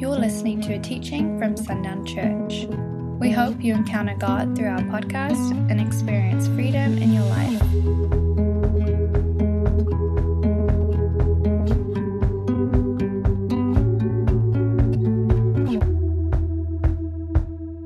You're 0.00 0.16
listening 0.16 0.62
to 0.62 0.72
a 0.72 0.78
teaching 0.78 1.38
from 1.38 1.58
Sundown 1.58 2.06
Church. 2.06 2.64
We 3.20 3.30
hope 3.30 3.62
you 3.62 3.74
encounter 3.74 4.14
God 4.14 4.56
through 4.56 4.68
our 4.68 4.78
podcast 4.78 5.50
and 5.70 5.78
experience 5.78 6.46
freedom 6.46 6.96
in 6.96 7.12
your 7.12 7.24
life. 7.24 7.60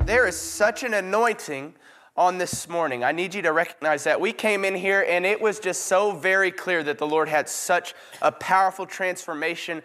There 0.07 0.29
is 0.29 0.39
such 0.39 0.85
an 0.85 0.95
anointing 0.95 1.75
on 2.17 2.39
this 2.39 2.69
morning. 2.69 3.03
I 3.03 3.11
need 3.11 3.35
you 3.35 3.43
to 3.43 3.53
recognize 3.53 4.05
that. 4.05 4.21
We 4.21 4.33
came 4.33 4.65
in 4.65 4.77
here 4.77 5.05
and 5.09 5.27
it 5.27 5.41
was 5.41 5.59
just 5.59 5.87
so 5.87 6.13
very 6.13 6.53
clear 6.53 6.85
that 6.85 6.99
the 6.99 7.09
Lord 7.09 7.29
had 7.29 7.49
such 7.49 7.93
a 8.23 8.31
powerful 8.31 8.87
transformation 8.87 9.83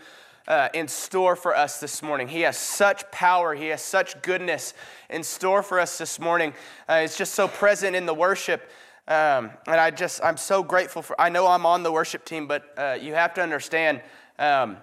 uh, 0.50 0.68
in 0.73 0.88
store 0.88 1.36
for 1.36 1.55
us 1.55 1.79
this 1.79 2.02
morning. 2.02 2.27
He 2.27 2.41
has 2.41 2.57
such 2.57 3.09
power, 3.11 3.54
He 3.54 3.68
has 3.68 3.82
such 3.82 4.21
goodness 4.21 4.73
in 5.10 5.23
store 5.23 5.64
for 5.64 5.79
us 5.79 5.97
this 5.97 6.19
morning. 6.19 6.54
Uh, 6.89 7.01
it's 7.04 7.18
just 7.18 7.36
so 7.36 7.47
present 7.47 7.96
in 7.96 8.06
the 8.06 8.14
worship. 8.14 8.70
Um, 9.07 9.51
and 9.65 9.79
I 9.79 9.92
just, 9.92 10.23
I'm 10.23 10.37
so 10.37 10.61
grateful 10.61 11.01
for, 11.01 11.20
I 11.20 11.29
know 11.29 11.47
I'm 11.47 11.65
on 11.65 11.83
the 11.83 11.92
worship 11.92 12.25
team, 12.25 12.47
but 12.47 12.73
uh, 12.78 12.97
you 13.00 13.14
have 13.14 13.33
to 13.36 13.42
understand. 13.42 14.01
Um, 14.37 14.78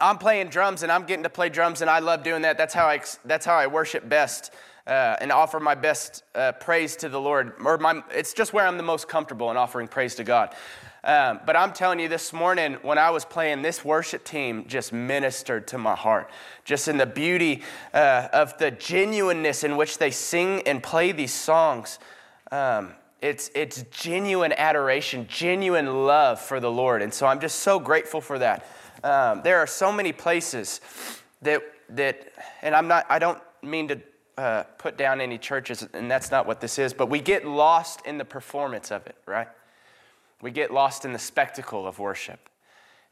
I'm 0.00 0.18
playing 0.18 0.48
drums 0.48 0.82
and 0.82 0.90
I'm 0.90 1.04
getting 1.04 1.22
to 1.22 1.30
play 1.30 1.48
drums 1.48 1.80
and 1.80 1.90
I 1.90 2.00
love 2.00 2.24
doing 2.24 2.42
that. 2.42 2.58
That's 2.58 2.74
how 2.74 2.86
I, 2.86 3.00
that's 3.24 3.46
how 3.46 3.54
I 3.54 3.68
worship 3.68 4.08
best 4.08 4.52
uh, 4.86 5.16
and 5.20 5.30
offer 5.30 5.60
my 5.60 5.76
best 5.76 6.24
uh, 6.34 6.52
praise 6.52 6.96
to 6.96 7.08
the 7.08 7.20
Lord. 7.20 7.52
Or 7.64 7.78
my, 7.78 8.02
it's 8.10 8.32
just 8.32 8.52
where 8.52 8.66
I'm 8.66 8.76
the 8.76 8.82
most 8.82 9.06
comfortable 9.08 9.50
in 9.50 9.56
offering 9.56 9.86
praise 9.86 10.16
to 10.16 10.24
God. 10.24 10.54
Um, 11.04 11.40
but 11.44 11.56
I'm 11.56 11.72
telling 11.72 11.98
you, 11.98 12.08
this 12.08 12.32
morning 12.32 12.74
when 12.82 12.96
I 12.96 13.10
was 13.10 13.24
playing, 13.24 13.62
this 13.62 13.84
worship 13.84 14.24
team 14.24 14.66
just 14.68 14.92
ministered 14.92 15.66
to 15.68 15.78
my 15.78 15.96
heart. 15.96 16.30
Just 16.64 16.86
in 16.86 16.96
the 16.96 17.06
beauty 17.06 17.62
uh, 17.92 18.28
of 18.32 18.56
the 18.58 18.70
genuineness 18.70 19.64
in 19.64 19.76
which 19.76 19.98
they 19.98 20.12
sing 20.12 20.62
and 20.64 20.80
play 20.80 21.10
these 21.10 21.34
songs. 21.34 21.98
Um, 22.52 22.92
it's, 23.20 23.50
it's 23.54 23.82
genuine 23.90 24.52
adoration, 24.52 25.26
genuine 25.28 26.06
love 26.06 26.40
for 26.40 26.60
the 26.60 26.70
Lord. 26.70 27.02
And 27.02 27.12
so 27.12 27.26
I'm 27.26 27.40
just 27.40 27.60
so 27.60 27.80
grateful 27.80 28.20
for 28.20 28.38
that. 28.38 28.66
Um, 29.02 29.42
there 29.42 29.58
are 29.58 29.66
so 29.66 29.90
many 29.90 30.12
places 30.12 30.80
that, 31.40 31.62
that, 31.90 32.32
and 32.62 32.74
I'm 32.76 32.86
not, 32.86 33.06
I 33.08 33.18
don't 33.18 33.40
mean 33.62 33.88
to 33.88 34.00
uh, 34.38 34.62
put 34.78 34.96
down 34.96 35.20
any 35.20 35.38
churches, 35.38 35.86
and 35.92 36.10
that's 36.10 36.30
not 36.30 36.46
what 36.46 36.60
this 36.60 36.78
is, 36.78 36.94
but 36.94 37.08
we 37.08 37.20
get 37.20 37.44
lost 37.44 38.06
in 38.06 38.18
the 38.18 38.24
performance 38.24 38.90
of 38.90 39.06
it, 39.06 39.16
right? 39.26 39.48
We 40.42 40.50
get 40.50 40.70
lost 40.70 41.06
in 41.06 41.14
the 41.14 41.18
spectacle 41.18 41.86
of 41.86 41.98
worship. 41.98 42.50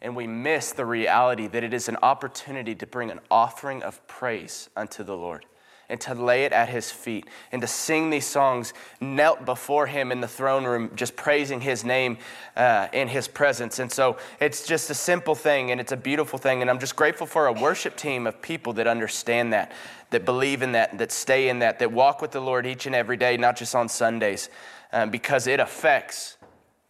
And 0.03 0.17
we 0.17 0.27
miss 0.27 0.73
the 0.73 0.84
reality 0.84 1.47
that 1.47 1.62
it 1.62 1.72
is 1.75 1.89
an 1.89 1.97
opportunity 2.03 2.75
to 2.75 2.87
bring 2.87 3.11
an 3.11 3.20
offering 3.31 3.83
of 3.83 4.06
praise 4.06 4.69
unto 4.77 5.05
the 5.05 5.17
Lord 5.17 5.47
and 5.91 6.00
to 6.00 6.14
lay 6.14 6.45
it 6.45 6.53
at 6.53 6.69
his 6.69 6.91
feet 6.91 7.27
and 7.53 7.61
to 7.61 7.69
sing 7.69 8.09
these 8.11 8.25
songs 8.25 8.72
knelt 9.00 9.45
before 9.45 9.87
him 9.89 10.12
in 10.12 10.20
the 10.20 10.28
throne 10.28 10.64
room, 10.64 10.91
just 10.95 11.17
praising 11.17 11.61
his 11.61 11.84
name 11.84 12.17
uh, 12.56 12.87
in 12.92 13.09
his 13.09 13.28
presence. 13.28 13.78
And 13.78 13.91
so 13.91 14.17
it's 14.41 14.67
just 14.67 14.89
a 14.89 14.94
simple 14.94 15.34
thing 15.34 15.70
and 15.70 15.81
it's 15.81 15.92
a 15.92 15.97
beautiful 15.97 16.39
thing. 16.39 16.62
And 16.62 16.70
I'm 16.70 16.78
just 16.78 16.97
grateful 16.97 17.27
for 17.27 17.48
a 17.48 17.53
worship 17.53 17.97
team 17.97 18.27
of 18.27 18.41
people 18.41 18.72
that 18.75 18.87
understand 18.87 19.53
that, 19.53 19.72
that 20.11 20.25
believe 20.25 20.62
in 20.62 20.72
that, 20.72 20.97
that 20.98 21.12
stay 21.12 21.48
in 21.48 21.59
that, 21.59 21.81
that 21.81 21.92
walk 21.92 22.22
with 22.22 22.31
the 22.31 22.41
Lord 22.41 22.67
each 22.67 22.87
and 22.87 22.94
every 22.94 23.17
day, 23.17 23.37
not 23.37 23.56
just 23.56 23.75
on 23.75 23.89
Sundays, 23.89 24.48
um, 24.92 25.11
because 25.11 25.47
it 25.47 25.61
affects 25.61 26.37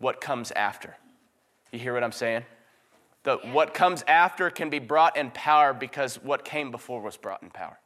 what 0.00 0.20
comes 0.20 0.50
after. 0.52 0.96
You 1.70 1.78
hear 1.78 1.94
what 1.94 2.02
I'm 2.02 2.10
saying? 2.10 2.44
The, 3.22 3.36
what 3.52 3.74
comes 3.74 4.02
after 4.08 4.50
can 4.50 4.70
be 4.70 4.78
brought 4.78 5.16
in 5.16 5.30
power 5.30 5.72
because 5.72 6.16
what 6.16 6.44
came 6.44 6.70
before 6.70 7.00
was 7.00 7.16
brought 7.16 7.42
in 7.42 7.50
power. 7.50 7.78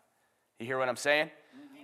You 0.59 0.67
hear 0.67 0.79
what 0.79 0.89
I'm 0.89 0.97
saying? 0.97 1.31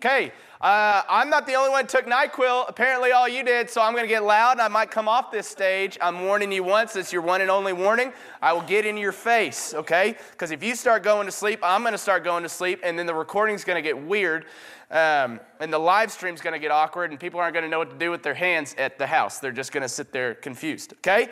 Okay, 0.03 0.33
uh, 0.63 1.03
I'm 1.11 1.29
not 1.29 1.47
the 1.47 1.57
only 1.57 1.69
one 1.69 1.85
who 1.85 1.89
took 1.89 2.07
NyQuil. 2.07 2.71
Apparently, 2.71 3.13
all 3.13 3.29
you 3.29 3.45
did, 3.45 3.69
so 3.69 3.83
I'm 3.83 3.93
going 3.93 4.05
to 4.05 4.09
get 4.09 4.25
loud 4.25 4.53
and 4.53 4.63
I 4.63 4.69
might 4.69 4.91
come 4.91 5.09
off 5.09 5.31
this 5.31 5.47
stage. 5.47 5.99
I'm 6.01 6.25
warning 6.25 6.51
you 6.51 6.65
once. 6.65 6.97
It's 6.97 7.13
your 7.13 7.21
one 7.21 7.43
and 7.43 7.51
only 7.51 7.75
warning. 7.75 8.15
I 8.41 8.55
will 8.55 8.63
get 8.63 8.87
in 8.87 8.97
your 8.97 9.13
face, 9.13 9.75
okay? 9.75 10.17
Because 10.31 10.53
if 10.53 10.63
you 10.63 10.75
start 10.75 11.03
going 11.03 11.27
to 11.27 11.31
sleep, 11.31 11.61
I'm 11.63 11.83
going 11.83 11.93
to 11.93 11.99
start 11.99 12.25
going 12.25 12.45
to 12.45 12.49
sleep, 12.49 12.81
and 12.83 12.99
then 12.99 13.05
the 13.05 13.15
recording's 13.15 13.63
going 13.63 13.77
to 13.77 13.87
get 13.87 14.03
weird, 14.03 14.47
um, 14.91 15.39
and 15.61 15.71
the 15.71 15.79
live 15.79 16.11
stream's 16.11 16.41
going 16.41 16.55
to 16.55 16.59
get 16.59 16.71
awkward, 16.71 17.11
and 17.11 17.21
people 17.21 17.39
aren't 17.39 17.53
going 17.53 17.65
to 17.65 17.71
know 17.71 17.81
what 17.81 17.91
to 17.91 17.99
do 17.99 18.11
with 18.11 18.23
their 18.23 18.33
hands 18.33 18.75
at 18.79 18.97
the 18.97 19.07
house. 19.07 19.39
They're 19.39 19.53
just 19.53 19.71
going 19.71 19.83
to 19.83 19.89
sit 19.89 20.13
there 20.13 20.33
confused, 20.33 20.95
okay? 20.95 21.29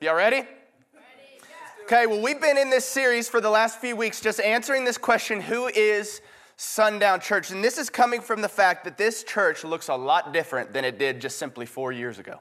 Y'all 0.00 0.14
ready? 0.14 0.44
Okay, 1.86 2.06
well, 2.06 2.22
we've 2.22 2.40
been 2.40 2.56
in 2.56 2.70
this 2.70 2.84
series 2.84 3.28
for 3.28 3.40
the 3.40 3.50
last 3.50 3.80
few 3.80 3.96
weeks 3.96 4.20
just 4.20 4.38
answering 4.38 4.84
this 4.84 4.96
question 4.96 5.40
who 5.40 5.66
is 5.66 6.20
Sundown 6.56 7.20
Church. 7.20 7.50
And 7.50 7.62
this 7.62 7.78
is 7.78 7.90
coming 7.90 8.20
from 8.20 8.40
the 8.42 8.48
fact 8.48 8.84
that 8.84 8.96
this 8.96 9.24
church 9.24 9.64
looks 9.64 9.88
a 9.88 9.94
lot 9.94 10.32
different 10.32 10.72
than 10.72 10.84
it 10.84 10.98
did 10.98 11.20
just 11.20 11.38
simply 11.38 11.66
four 11.66 11.92
years 11.92 12.18
ago. 12.18 12.40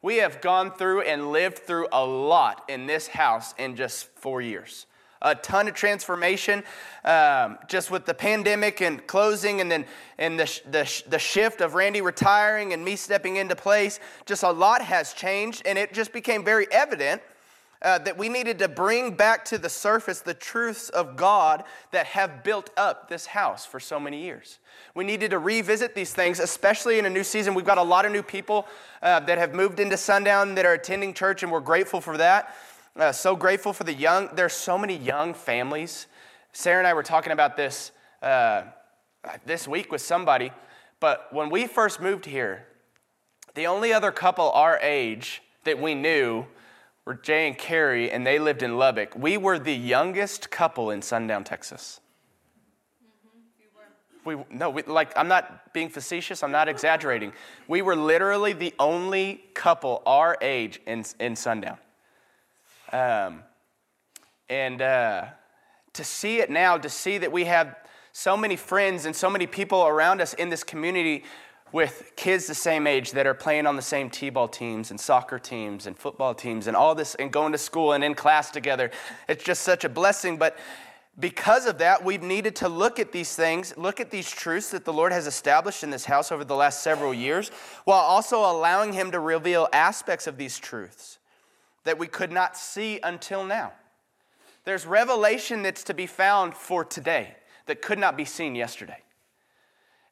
We 0.00 0.16
have 0.18 0.40
gone 0.40 0.70
through 0.70 1.02
and 1.02 1.32
lived 1.32 1.58
through 1.58 1.88
a 1.92 2.04
lot 2.04 2.64
in 2.68 2.86
this 2.86 3.08
house 3.08 3.52
in 3.58 3.74
just 3.74 4.06
four 4.14 4.40
years. 4.40 4.86
A 5.20 5.34
ton 5.34 5.66
of 5.66 5.74
transformation, 5.74 6.62
um, 7.04 7.58
just 7.66 7.90
with 7.90 8.06
the 8.06 8.14
pandemic 8.14 8.80
and 8.80 9.04
closing, 9.08 9.60
and 9.60 9.68
then 9.68 9.84
and 10.16 10.38
the, 10.38 10.60
the, 10.70 11.02
the 11.08 11.18
shift 11.18 11.60
of 11.60 11.74
Randy 11.74 12.00
retiring 12.00 12.72
and 12.72 12.84
me 12.84 12.94
stepping 12.94 13.34
into 13.34 13.56
place. 13.56 13.98
Just 14.26 14.44
a 14.44 14.50
lot 14.52 14.80
has 14.80 15.12
changed, 15.12 15.62
and 15.66 15.76
it 15.76 15.92
just 15.92 16.12
became 16.12 16.44
very 16.44 16.68
evident 16.70 17.20
uh, 17.82 17.98
that 17.98 18.18
we 18.18 18.28
needed 18.28 18.58
to 18.58 18.68
bring 18.68 19.14
back 19.14 19.44
to 19.46 19.58
the 19.58 19.68
surface 19.68 20.20
the 20.20 20.34
truths 20.34 20.88
of 20.88 21.16
God 21.16 21.64
that 21.92 22.06
have 22.06 22.42
built 22.42 22.70
up 22.76 23.08
this 23.08 23.26
house 23.26 23.64
for 23.64 23.78
so 23.78 24.00
many 24.00 24.22
years. 24.22 24.58
We 24.94 25.04
needed 25.04 25.30
to 25.30 25.38
revisit 25.38 25.94
these 25.94 26.12
things, 26.12 26.40
especially 26.40 26.98
in 26.98 27.04
a 27.04 27.10
new 27.10 27.24
season. 27.24 27.54
We've 27.54 27.64
got 27.64 27.78
a 27.78 27.82
lot 27.82 28.04
of 28.04 28.12
new 28.12 28.22
people 28.22 28.66
uh, 29.02 29.20
that 29.20 29.38
have 29.38 29.54
moved 29.54 29.80
into 29.80 29.96
Sundown 29.96 30.54
that 30.56 30.66
are 30.66 30.74
attending 30.74 31.14
church, 31.14 31.42
and 31.42 31.52
we're 31.52 31.60
grateful 31.60 32.00
for 32.00 32.16
that. 32.16 32.54
Uh, 32.96 33.12
so 33.12 33.36
grateful 33.36 33.72
for 33.72 33.84
the 33.84 33.94
young. 33.94 34.28
There's 34.34 34.52
so 34.52 34.76
many 34.76 34.96
young 34.96 35.34
families. 35.34 36.08
Sarah 36.52 36.78
and 36.78 36.86
I 36.86 36.94
were 36.94 37.04
talking 37.04 37.32
about 37.32 37.56
this 37.56 37.92
uh, 38.22 38.62
this 39.46 39.68
week 39.68 39.92
with 39.92 40.00
somebody, 40.00 40.50
but 40.98 41.32
when 41.32 41.50
we 41.50 41.66
first 41.66 42.00
moved 42.00 42.24
here, 42.24 42.66
the 43.54 43.66
only 43.66 43.92
other 43.92 44.10
couple 44.10 44.50
our 44.50 44.78
age 44.80 45.42
that 45.64 45.80
we 45.80 45.94
knew 45.94 46.46
were 47.08 47.14
Jay 47.14 47.48
and 47.48 47.56
Carrie, 47.56 48.10
and 48.10 48.26
they 48.26 48.38
lived 48.38 48.62
in 48.62 48.76
Lubbock. 48.76 49.16
We 49.16 49.38
were 49.38 49.58
the 49.58 49.74
youngest 49.74 50.50
couple 50.50 50.90
in 50.90 51.00
Sundown, 51.00 51.42
Texas. 51.42 52.00
We, 54.26 54.36
no, 54.50 54.68
we, 54.68 54.82
like, 54.82 55.16
I'm 55.16 55.26
not 55.26 55.72
being 55.72 55.88
facetious, 55.88 56.42
I'm 56.42 56.52
not 56.52 56.68
exaggerating. 56.68 57.32
We 57.66 57.80
were 57.80 57.96
literally 57.96 58.52
the 58.52 58.74
only 58.78 59.42
couple 59.54 60.02
our 60.04 60.36
age 60.42 60.82
in, 60.86 61.02
in 61.18 61.34
Sundown. 61.34 61.78
Um, 62.92 63.42
and 64.50 64.82
uh, 64.82 65.24
to 65.94 66.04
see 66.04 66.40
it 66.40 66.50
now, 66.50 66.76
to 66.76 66.90
see 66.90 67.16
that 67.16 67.32
we 67.32 67.46
have 67.46 67.74
so 68.12 68.36
many 68.36 68.56
friends 68.56 69.06
and 69.06 69.16
so 69.16 69.30
many 69.30 69.46
people 69.46 69.86
around 69.86 70.20
us 70.20 70.34
in 70.34 70.50
this 70.50 70.62
community 70.62 71.24
with 71.72 72.12
kids 72.16 72.46
the 72.46 72.54
same 72.54 72.86
age 72.86 73.12
that 73.12 73.26
are 73.26 73.34
playing 73.34 73.66
on 73.66 73.76
the 73.76 73.82
same 73.82 74.10
t-ball 74.10 74.48
teams 74.48 74.90
and 74.90 74.98
soccer 75.00 75.38
teams 75.38 75.86
and 75.86 75.96
football 75.96 76.34
teams 76.34 76.66
and 76.66 76.76
all 76.76 76.94
this 76.94 77.14
and 77.16 77.32
going 77.32 77.52
to 77.52 77.58
school 77.58 77.92
and 77.92 78.02
in 78.02 78.14
class 78.14 78.50
together. 78.50 78.90
It's 79.28 79.44
just 79.44 79.62
such 79.62 79.84
a 79.84 79.88
blessing. 79.88 80.36
But 80.36 80.58
because 81.18 81.66
of 81.66 81.78
that 81.78 82.04
we've 82.04 82.22
needed 82.22 82.54
to 82.56 82.68
look 82.68 82.98
at 82.98 83.10
these 83.10 83.34
things 83.34 83.74
look 83.76 83.98
at 83.98 84.10
these 84.10 84.30
truths 84.30 84.70
that 84.70 84.84
the 84.84 84.92
lord 84.92 85.10
has 85.10 85.26
established 85.26 85.82
in 85.82 85.90
this 85.90 86.04
house 86.04 86.30
over 86.30 86.44
the 86.44 86.54
last 86.54 86.80
several 86.80 87.12
years 87.12 87.50
while 87.84 87.98
also 87.98 88.38
allowing 88.38 88.92
him 88.92 89.10
to 89.10 89.18
reveal 89.18 89.68
aspects 89.72 90.28
of 90.28 90.36
these 90.36 90.58
truths 90.58 91.18
that 91.82 91.98
we 91.98 92.06
could 92.06 92.30
not 92.30 92.56
see 92.56 93.00
until 93.02 93.44
now. 93.44 93.72
There's 94.64 94.84
revelation 94.84 95.62
that's 95.62 95.82
to 95.84 95.94
be 95.94 96.06
found 96.06 96.54
for 96.54 96.84
today 96.84 97.34
that 97.66 97.82
could 97.82 97.98
not 97.98 98.16
be 98.16 98.24
seen 98.24 98.54
yesterday 98.54 99.02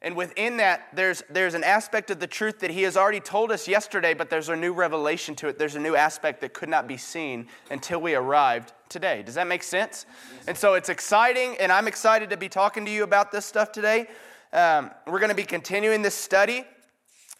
and 0.01 0.15
within 0.15 0.57
that, 0.57 0.89
there's, 0.93 1.23
there's 1.29 1.55
an 1.55 1.63
aspect 1.63 2.11
of 2.11 2.19
the 2.19 2.27
truth 2.27 2.59
that 2.59 2.69
he 2.69 2.83
has 2.83 2.95
already 2.95 3.19
told 3.19 3.51
us 3.51 3.67
yesterday, 3.67 4.13
but 4.13 4.29
there's 4.29 4.49
a 4.49 4.55
new 4.55 4.71
revelation 4.71 5.33
to 5.35 5.47
it. 5.47 5.57
There's 5.57 5.73
a 5.75 5.79
new 5.79 5.95
aspect 5.95 6.41
that 6.41 6.53
could 6.53 6.69
not 6.69 6.87
be 6.87 6.97
seen 6.97 7.47
until 7.71 7.99
we 7.99 8.13
arrived 8.13 8.73
today. 8.89 9.23
Does 9.23 9.35
that 9.35 9.47
make 9.47 9.63
sense? 9.63 10.05
And 10.47 10.55
so 10.55 10.75
it's 10.75 10.89
exciting, 10.89 11.57
and 11.59 11.71
I'm 11.71 11.87
excited 11.87 12.29
to 12.29 12.37
be 12.37 12.47
talking 12.47 12.85
to 12.85 12.91
you 12.91 13.03
about 13.03 13.31
this 13.31 13.45
stuff 13.45 13.71
today. 13.71 14.07
Um, 14.53 14.91
we're 15.07 15.19
going 15.19 15.29
to 15.29 15.35
be 15.35 15.43
continuing 15.43 16.03
this 16.03 16.15
study. 16.15 16.63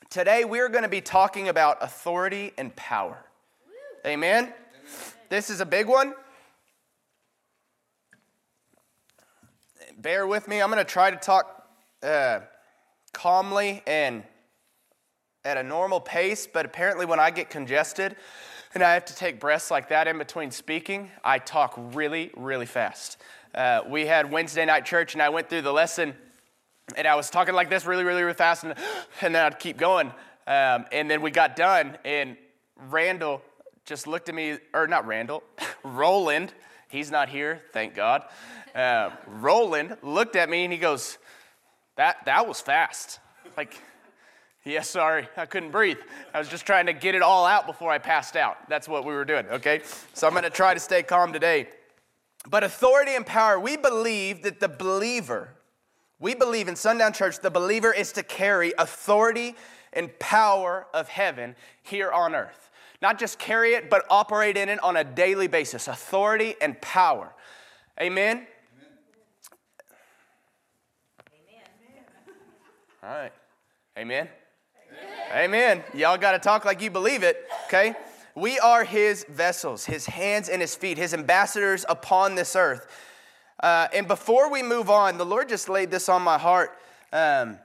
Today, 0.10 0.44
we're 0.44 0.70
going 0.70 0.84
to 0.84 0.90
be 0.90 1.02
talking 1.02 1.50
about 1.50 1.78
authority 1.82 2.54
and 2.58 2.76
power. 2.76 3.24
Amen? 4.06 4.46
Amen. 4.46 4.54
This 5.30 5.52
is 5.52 5.62
a 5.62 5.66
big 5.66 5.88
one. 5.88 6.16
Bear 10.00 10.26
with 10.26 10.48
me. 10.48 10.62
I'm 10.62 10.72
going 10.72 10.84
to 10.84 10.92
try 10.92 11.12
to 11.12 11.18
talk 11.18 11.57
uh, 12.04 12.42
calmly 13.14 13.84
and 13.88 14.24
at 15.44 15.58
a 15.58 15.64
normal 15.64 16.00
pace, 16.00 16.48
but 16.52 16.66
apparently 16.66 17.06
when 17.06 17.20
I 17.20 17.32
get 17.32 17.50
congested 17.50 18.16
and 18.74 18.84
I 18.84 18.94
have 18.94 19.06
to 19.06 19.16
take 19.16 19.40
breaths 19.40 19.72
like 19.72 19.90
that 19.90 20.08
in 20.08 20.18
between 20.18 20.52
speaking, 20.52 21.10
I 21.24 21.40
talk 21.40 21.74
really, 21.78 22.32
really 22.36 22.66
fast. 22.66 23.18
Uh, 23.56 23.82
we 23.88 24.06
had 24.06 24.30
Wednesday 24.30 24.66
night 24.66 24.86
church, 24.86 25.14
and 25.14 25.22
I 25.22 25.30
went 25.30 25.50
through 25.50 25.62
the 25.62 25.72
lesson, 25.72 26.14
and 26.96 27.08
I 27.08 27.16
was 27.16 27.30
talking 27.30 27.56
like 27.56 27.70
this 27.70 27.86
really, 27.86 28.04
really, 28.04 28.22
really 28.22 28.36
fast, 28.36 28.66
and, 28.66 28.76
and 29.22 29.34
then 29.34 29.44
I'd 29.44 29.58
keep 29.58 29.78
going. 29.78 30.08
Um, 30.46 30.86
and 30.92 31.10
then 31.10 31.22
we 31.22 31.32
got 31.32 31.56
done, 31.56 31.98
and 32.06 32.38
Randall 32.90 33.42
just 33.86 34.06
looked 34.06 34.30
at 34.30 34.36
me, 34.36 34.58
or 34.74 34.86
not 34.86 35.08
Randall, 35.08 35.44
Roland, 35.84 36.54
he's 36.90 37.10
not 37.10 37.30
here, 37.30 37.62
thank 37.72 37.96
God. 37.96 38.24
Uh, 38.76 39.10
Roland 39.26 39.98
looked 40.04 40.36
at 40.36 40.50
me 40.50 40.66
and 40.66 40.72
he 40.72 40.78
goes, 40.78 41.18
that, 41.98 42.26
that 42.26 42.48
was 42.48 42.62
fast. 42.62 43.20
Like, 43.56 43.80
yeah, 44.64 44.82
sorry, 44.82 45.28
I 45.38 45.46
couldn't 45.46 45.72
breathe. 45.72 45.98
I 46.34 46.40
was 46.40 46.48
just 46.48 46.66
trying 46.66 46.88
to 46.88 46.94
get 46.94 47.16
it 47.16 47.22
all 47.22 47.46
out 47.46 47.68
before 47.68 47.92
I 47.92 47.98
passed 47.98 48.36
out. 48.36 48.70
That's 48.70 48.88
what 48.88 49.06
we 49.06 49.14
were 49.14 49.26
doing, 49.26 49.46
okay? 49.48 49.82
So 50.14 50.28
I'm 50.28 50.34
gonna 50.34 50.50
try 50.50 50.74
to 50.74 50.80
stay 50.80 51.04
calm 51.04 51.34
today. 51.34 51.70
But 52.50 52.64
authority 52.64 53.16
and 53.16 53.26
power, 53.26 53.60
we 53.60 53.78
believe 53.78 54.44
that 54.44 54.60
the 54.60 54.70
believer, 54.70 55.50
we 56.20 56.34
believe 56.34 56.68
in 56.68 56.76
Sundown 56.76 57.14
Church, 57.14 57.40
the 57.40 57.52
believer 57.52 57.94
is 57.94 58.12
to 58.14 58.24
carry 58.24 58.74
authority 58.78 59.56
and 59.94 60.18
power 60.20 60.88
of 60.94 61.10
heaven 61.10 61.56
here 61.84 62.12
on 62.12 62.36
earth. 62.36 62.70
Not 63.02 63.20
just 63.20 63.38
carry 63.40 63.74
it, 63.74 63.90
but 63.90 64.06
operate 64.10 64.58
in 64.58 64.70
it 64.70 64.82
on 64.84 64.98
a 64.98 65.04
daily 65.04 65.48
basis. 65.48 65.88
Authority 65.88 66.56
and 66.62 66.80
power. 66.82 67.34
Amen? 68.02 68.48
All 73.08 73.14
right. 73.14 73.32
Amen. 73.98 74.28
Amen. 75.32 75.46
Amen. 75.78 75.84
Y'all 75.94 76.18
got 76.18 76.34
to 76.34 76.40
talk 76.40 76.66
like 76.66 76.82
you 76.82 76.92
believe 76.92 77.24
it, 77.24 77.38
okay? 77.68 77.96
We 78.36 78.60
are 78.60 78.84
his 78.84 79.26
vessels, 79.30 79.86
his 79.86 80.06
hands 80.08 80.50
and 80.50 80.60
his 80.60 80.76
feet, 80.76 80.98
his 80.98 81.14
ambassadors 81.14 81.86
upon 81.88 82.36
this 82.36 82.54
earth. 82.54 82.86
Uh, 83.64 83.88
and 83.94 84.10
before 84.10 84.52
we 84.52 84.62
move 84.62 84.90
on, 84.90 85.18
the 85.18 85.26
Lord 85.26 85.48
just 85.48 85.70
laid 85.70 85.90
this 85.90 86.10
on 86.10 86.22
my 86.22 86.38
heart 86.38 86.78
um, 87.14 87.60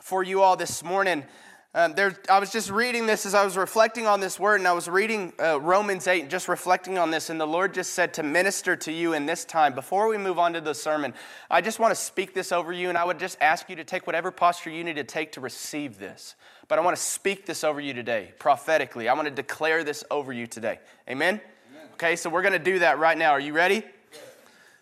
for 0.00 0.22
you 0.22 0.40
all 0.40 0.56
this 0.56 0.84
morning. 0.84 1.24
Um, 1.72 1.94
there, 1.94 2.16
I 2.28 2.40
was 2.40 2.50
just 2.50 2.68
reading 2.68 3.06
this 3.06 3.24
as 3.24 3.32
I 3.32 3.44
was 3.44 3.56
reflecting 3.56 4.08
on 4.08 4.18
this 4.18 4.40
word, 4.40 4.56
and 4.56 4.66
I 4.66 4.72
was 4.72 4.88
reading 4.88 5.32
uh, 5.40 5.60
Romans 5.60 6.08
8 6.08 6.22
and 6.22 6.28
just 6.28 6.48
reflecting 6.48 6.98
on 6.98 7.12
this, 7.12 7.30
and 7.30 7.40
the 7.40 7.46
Lord 7.46 7.74
just 7.74 7.92
said 7.92 8.12
to 8.14 8.24
minister 8.24 8.74
to 8.74 8.90
you 8.90 9.12
in 9.12 9.24
this 9.24 9.44
time. 9.44 9.72
Before 9.72 10.08
we 10.08 10.18
move 10.18 10.36
on 10.36 10.52
to 10.54 10.60
the 10.60 10.74
sermon, 10.74 11.14
I 11.48 11.60
just 11.60 11.78
want 11.78 11.92
to 11.92 12.00
speak 12.00 12.34
this 12.34 12.50
over 12.50 12.72
you, 12.72 12.88
and 12.88 12.98
I 12.98 13.04
would 13.04 13.20
just 13.20 13.38
ask 13.40 13.70
you 13.70 13.76
to 13.76 13.84
take 13.84 14.08
whatever 14.08 14.32
posture 14.32 14.70
you 14.70 14.82
need 14.82 14.96
to 14.96 15.04
take 15.04 15.30
to 15.32 15.40
receive 15.40 15.96
this. 15.96 16.34
But 16.66 16.80
I 16.80 16.82
want 16.82 16.96
to 16.96 17.02
speak 17.02 17.46
this 17.46 17.62
over 17.62 17.80
you 17.80 17.94
today, 17.94 18.32
prophetically. 18.40 19.08
I 19.08 19.14
want 19.14 19.28
to 19.28 19.34
declare 19.34 19.84
this 19.84 20.02
over 20.10 20.32
you 20.32 20.48
today. 20.48 20.80
Amen? 21.08 21.40
Amen. 21.70 21.88
Okay, 21.92 22.16
so 22.16 22.28
we're 22.30 22.42
going 22.42 22.52
to 22.52 22.58
do 22.58 22.80
that 22.80 22.98
right 22.98 23.16
now. 23.16 23.30
Are 23.30 23.38
you 23.38 23.52
ready? 23.52 23.84
Yes. 24.10 24.22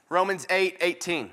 Romans 0.09 0.47
8 0.49 0.79
18. 0.81 1.33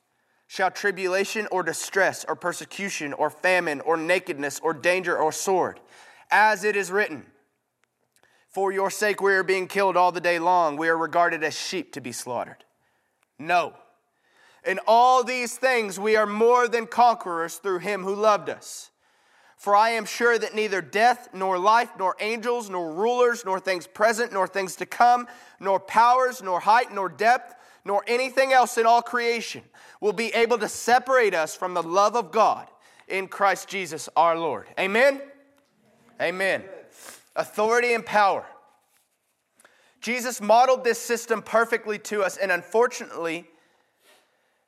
Shall 0.51 0.69
tribulation 0.69 1.47
or 1.49 1.63
distress 1.63 2.25
or 2.27 2.35
persecution 2.35 3.13
or 3.13 3.29
famine 3.29 3.79
or 3.79 3.95
nakedness 3.95 4.59
or 4.59 4.73
danger 4.73 5.17
or 5.17 5.31
sword? 5.31 5.79
As 6.29 6.65
it 6.65 6.75
is 6.75 6.91
written, 6.91 7.25
For 8.49 8.69
your 8.73 8.89
sake 8.89 9.21
we 9.21 9.31
are 9.31 9.43
being 9.43 9.65
killed 9.65 9.95
all 9.95 10.11
the 10.11 10.19
day 10.19 10.39
long. 10.39 10.75
We 10.75 10.89
are 10.89 10.97
regarded 10.97 11.41
as 11.45 11.57
sheep 11.57 11.93
to 11.93 12.01
be 12.01 12.11
slaughtered. 12.11 12.65
No. 13.39 13.75
In 14.65 14.81
all 14.85 15.23
these 15.23 15.55
things 15.55 15.97
we 15.97 16.17
are 16.17 16.27
more 16.27 16.67
than 16.67 16.85
conquerors 16.85 17.55
through 17.55 17.79
him 17.79 18.03
who 18.03 18.13
loved 18.13 18.49
us. 18.49 18.91
For 19.55 19.73
I 19.73 19.91
am 19.91 20.03
sure 20.03 20.37
that 20.37 20.53
neither 20.53 20.81
death, 20.81 21.29
nor 21.33 21.57
life, 21.59 21.91
nor 21.97 22.17
angels, 22.19 22.69
nor 22.69 22.91
rulers, 22.91 23.45
nor 23.45 23.61
things 23.61 23.87
present, 23.87 24.33
nor 24.33 24.49
things 24.49 24.75
to 24.75 24.85
come, 24.85 25.29
nor 25.61 25.79
powers, 25.79 26.41
nor 26.41 26.59
height, 26.59 26.93
nor 26.93 27.07
depth, 27.07 27.55
nor 27.85 28.03
anything 28.07 28.53
else 28.53 28.77
in 28.77 28.85
all 28.85 29.01
creation 29.01 29.63
will 29.99 30.13
be 30.13 30.27
able 30.33 30.57
to 30.57 30.67
separate 30.67 31.33
us 31.33 31.55
from 31.55 31.73
the 31.73 31.83
love 31.83 32.15
of 32.15 32.31
God 32.31 32.67
in 33.07 33.27
Christ 33.27 33.67
Jesus 33.67 34.09
our 34.15 34.37
Lord. 34.37 34.67
Amen? 34.79 35.21
Amen. 36.21 36.63
Authority 37.35 37.93
and 37.93 38.05
power. 38.05 38.45
Jesus 40.01 40.41
modeled 40.41 40.83
this 40.83 40.99
system 40.99 41.41
perfectly 41.41 41.99
to 41.99 42.23
us, 42.23 42.37
and 42.37 42.51
unfortunately, 42.51 43.45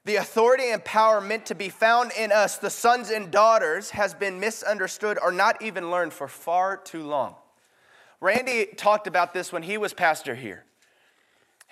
the 0.06 0.18
authority 0.18 0.70
and 0.70 0.84
power 0.84 1.22
meant 1.22 1.46
to 1.48 1.56
be 1.56 1.70
found 1.70 2.12
in 2.18 2.32
us, 2.32 2.58
the 2.58 2.70
sons 2.70 3.10
and 3.10 3.32
daughters, 3.32 3.92
has 3.92 4.14
been 4.14 4.40
misunderstood 4.40 5.18
or 5.22 5.32
not 5.32 5.62
even 5.62 5.90
learned 5.90 6.14
for 6.14 6.28
far 6.28 6.78
too 6.78 7.04
long. 7.04 7.36
Randy 8.20 8.68
talked 8.76 9.08
about 9.08 9.34
this 9.34 9.52
when 9.52 9.64
he 9.64 9.78
was 9.78 9.94
pastor 9.94 10.36
here. 10.36 10.66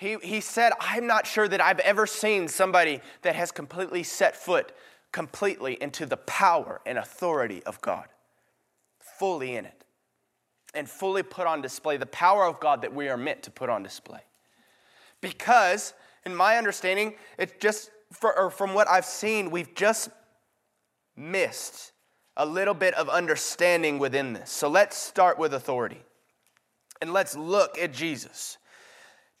He, 0.02 0.16
he 0.20 0.40
said, 0.40 0.72
I'm 0.80 1.06
not 1.06 1.28
sure 1.28 1.46
that 1.46 1.60
I've 1.60 1.78
ever 1.78 2.08
seen 2.08 2.48
somebody 2.48 3.00
that 3.22 3.36
has 3.36 3.52
completely 3.52 4.02
set 4.02 4.34
foot 4.34 4.72
completely 5.12 5.80
into 5.80 6.06
the 6.06 6.16
power 6.16 6.80
and 6.84 6.98
authority 6.98 7.62
of 7.62 7.80
God, 7.80 8.08
fully 8.98 9.54
in 9.54 9.64
it, 9.64 9.84
and 10.74 10.90
fully 10.90 11.22
put 11.22 11.46
on 11.46 11.62
display 11.62 11.98
the 11.98 12.06
power 12.06 12.44
of 12.44 12.58
God 12.58 12.82
that 12.82 12.92
we 12.92 13.08
are 13.08 13.16
meant 13.16 13.44
to 13.44 13.52
put 13.52 13.70
on 13.70 13.84
display. 13.84 14.18
Because, 15.20 15.94
in 16.26 16.34
my 16.34 16.56
understanding, 16.56 17.14
it's 17.38 17.52
just 17.60 17.92
for, 18.10 18.50
from 18.50 18.74
what 18.74 18.88
I've 18.88 19.04
seen, 19.04 19.52
we've 19.52 19.72
just 19.72 20.08
missed 21.16 21.92
a 22.36 22.44
little 22.44 22.74
bit 22.74 22.94
of 22.94 23.08
understanding 23.08 24.00
within 24.00 24.32
this. 24.32 24.50
So 24.50 24.68
let's 24.68 24.96
start 24.96 25.38
with 25.38 25.54
authority 25.54 26.02
and 27.00 27.12
let's 27.12 27.36
look 27.36 27.78
at 27.78 27.92
Jesus. 27.92 28.58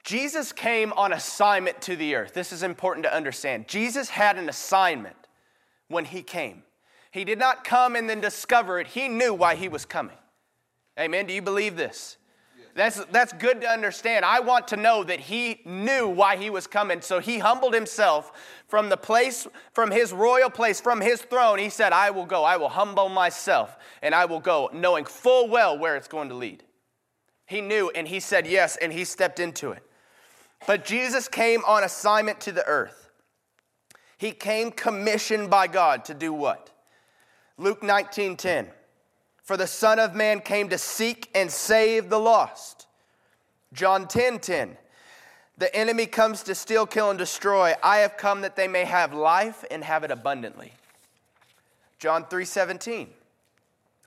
Jesus 0.04 0.52
came 0.52 0.92
on 0.94 1.12
assignment 1.12 1.80
to 1.82 1.96
the 1.96 2.16
earth. 2.16 2.34
This 2.34 2.52
is 2.52 2.62
important 2.62 3.04
to 3.04 3.14
understand. 3.14 3.68
Jesus 3.68 4.08
had 4.08 4.36
an 4.36 4.48
assignment 4.48 5.16
when 5.88 6.04
he 6.04 6.22
came. 6.22 6.64
He 7.12 7.24
did 7.24 7.38
not 7.38 7.62
come 7.62 7.94
and 7.94 8.08
then 8.08 8.20
discover 8.20 8.80
it, 8.80 8.88
he 8.88 9.08
knew 9.08 9.34
why 9.34 9.54
he 9.54 9.68
was 9.68 9.84
coming. 9.84 10.16
Amen. 10.98 11.26
Do 11.26 11.32
you 11.32 11.42
believe 11.42 11.76
this? 11.76 12.16
That's, 12.74 13.04
that's 13.06 13.34
good 13.34 13.60
to 13.60 13.68
understand. 13.68 14.24
I 14.24 14.40
want 14.40 14.68
to 14.68 14.78
know 14.78 15.04
that 15.04 15.20
he 15.20 15.60
knew 15.66 16.08
why 16.08 16.36
he 16.36 16.48
was 16.48 16.66
coming. 16.66 17.02
So 17.02 17.18
he 17.18 17.38
humbled 17.38 17.74
himself 17.74 18.32
from 18.66 18.88
the 18.88 18.96
place, 18.96 19.46
from 19.72 19.90
his 19.90 20.12
royal 20.12 20.48
place, 20.48 20.80
from 20.80 21.00
his 21.00 21.20
throne. 21.20 21.58
He 21.58 21.68
said, 21.68 21.92
I 21.92 22.10
will 22.10 22.24
go. 22.24 22.44
I 22.44 22.56
will 22.56 22.70
humble 22.70 23.10
myself 23.10 23.76
and 24.00 24.14
I 24.14 24.24
will 24.24 24.40
go, 24.40 24.70
knowing 24.72 25.04
full 25.04 25.48
well 25.48 25.78
where 25.78 25.96
it's 25.96 26.08
going 26.08 26.30
to 26.30 26.34
lead. 26.34 26.64
He 27.46 27.60
knew 27.60 27.90
and 27.94 28.08
he 28.08 28.20
said 28.20 28.46
yes 28.46 28.78
and 28.78 28.90
he 28.90 29.04
stepped 29.04 29.38
into 29.38 29.72
it. 29.72 29.82
But 30.66 30.84
Jesus 30.84 31.28
came 31.28 31.62
on 31.66 31.84
assignment 31.84 32.40
to 32.42 32.52
the 32.52 32.64
earth. 32.66 33.10
He 34.16 34.32
came 34.32 34.70
commissioned 34.70 35.50
by 35.50 35.66
God 35.66 36.04
to 36.04 36.14
do 36.14 36.32
what? 36.32 36.70
Luke 37.58 37.82
19 37.82 38.36
10. 38.36 38.68
For 39.42 39.56
the 39.56 39.66
Son 39.66 39.98
of 39.98 40.14
Man 40.14 40.40
came 40.40 40.68
to 40.68 40.78
seek 40.78 41.28
and 41.34 41.50
save 41.50 42.08
the 42.08 42.20
lost. 42.20 42.86
John 43.72 44.06
10 44.06 44.38
10. 44.38 44.76
The 45.58 45.74
enemy 45.74 46.06
comes 46.06 46.42
to 46.44 46.54
steal, 46.54 46.86
kill, 46.86 47.10
and 47.10 47.18
destroy. 47.18 47.74
I 47.82 47.98
have 47.98 48.16
come 48.16 48.40
that 48.42 48.56
they 48.56 48.68
may 48.68 48.84
have 48.84 49.12
life 49.12 49.64
and 49.70 49.84
have 49.84 50.04
it 50.04 50.10
abundantly. 50.10 50.72
John 51.98 52.24
3 52.26 52.44
17. 52.44 53.10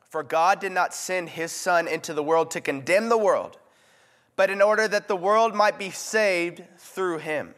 For 0.10 0.24
God 0.24 0.60
did 0.60 0.72
not 0.72 0.94
send 0.94 1.30
his 1.30 1.52
Son 1.52 1.88
into 1.88 2.14
the 2.14 2.24
world 2.24 2.52
to 2.52 2.62
condemn 2.62 3.10
the 3.10 3.18
world, 3.18 3.58
but 4.36 4.50
in 4.50 4.62
order 4.62 4.88
that 4.88 5.08
the 5.08 5.16
world 5.16 5.56
might 5.56 5.80
be 5.80 5.90
saved 5.90 6.64
through 6.78 7.20
him. 7.20 7.56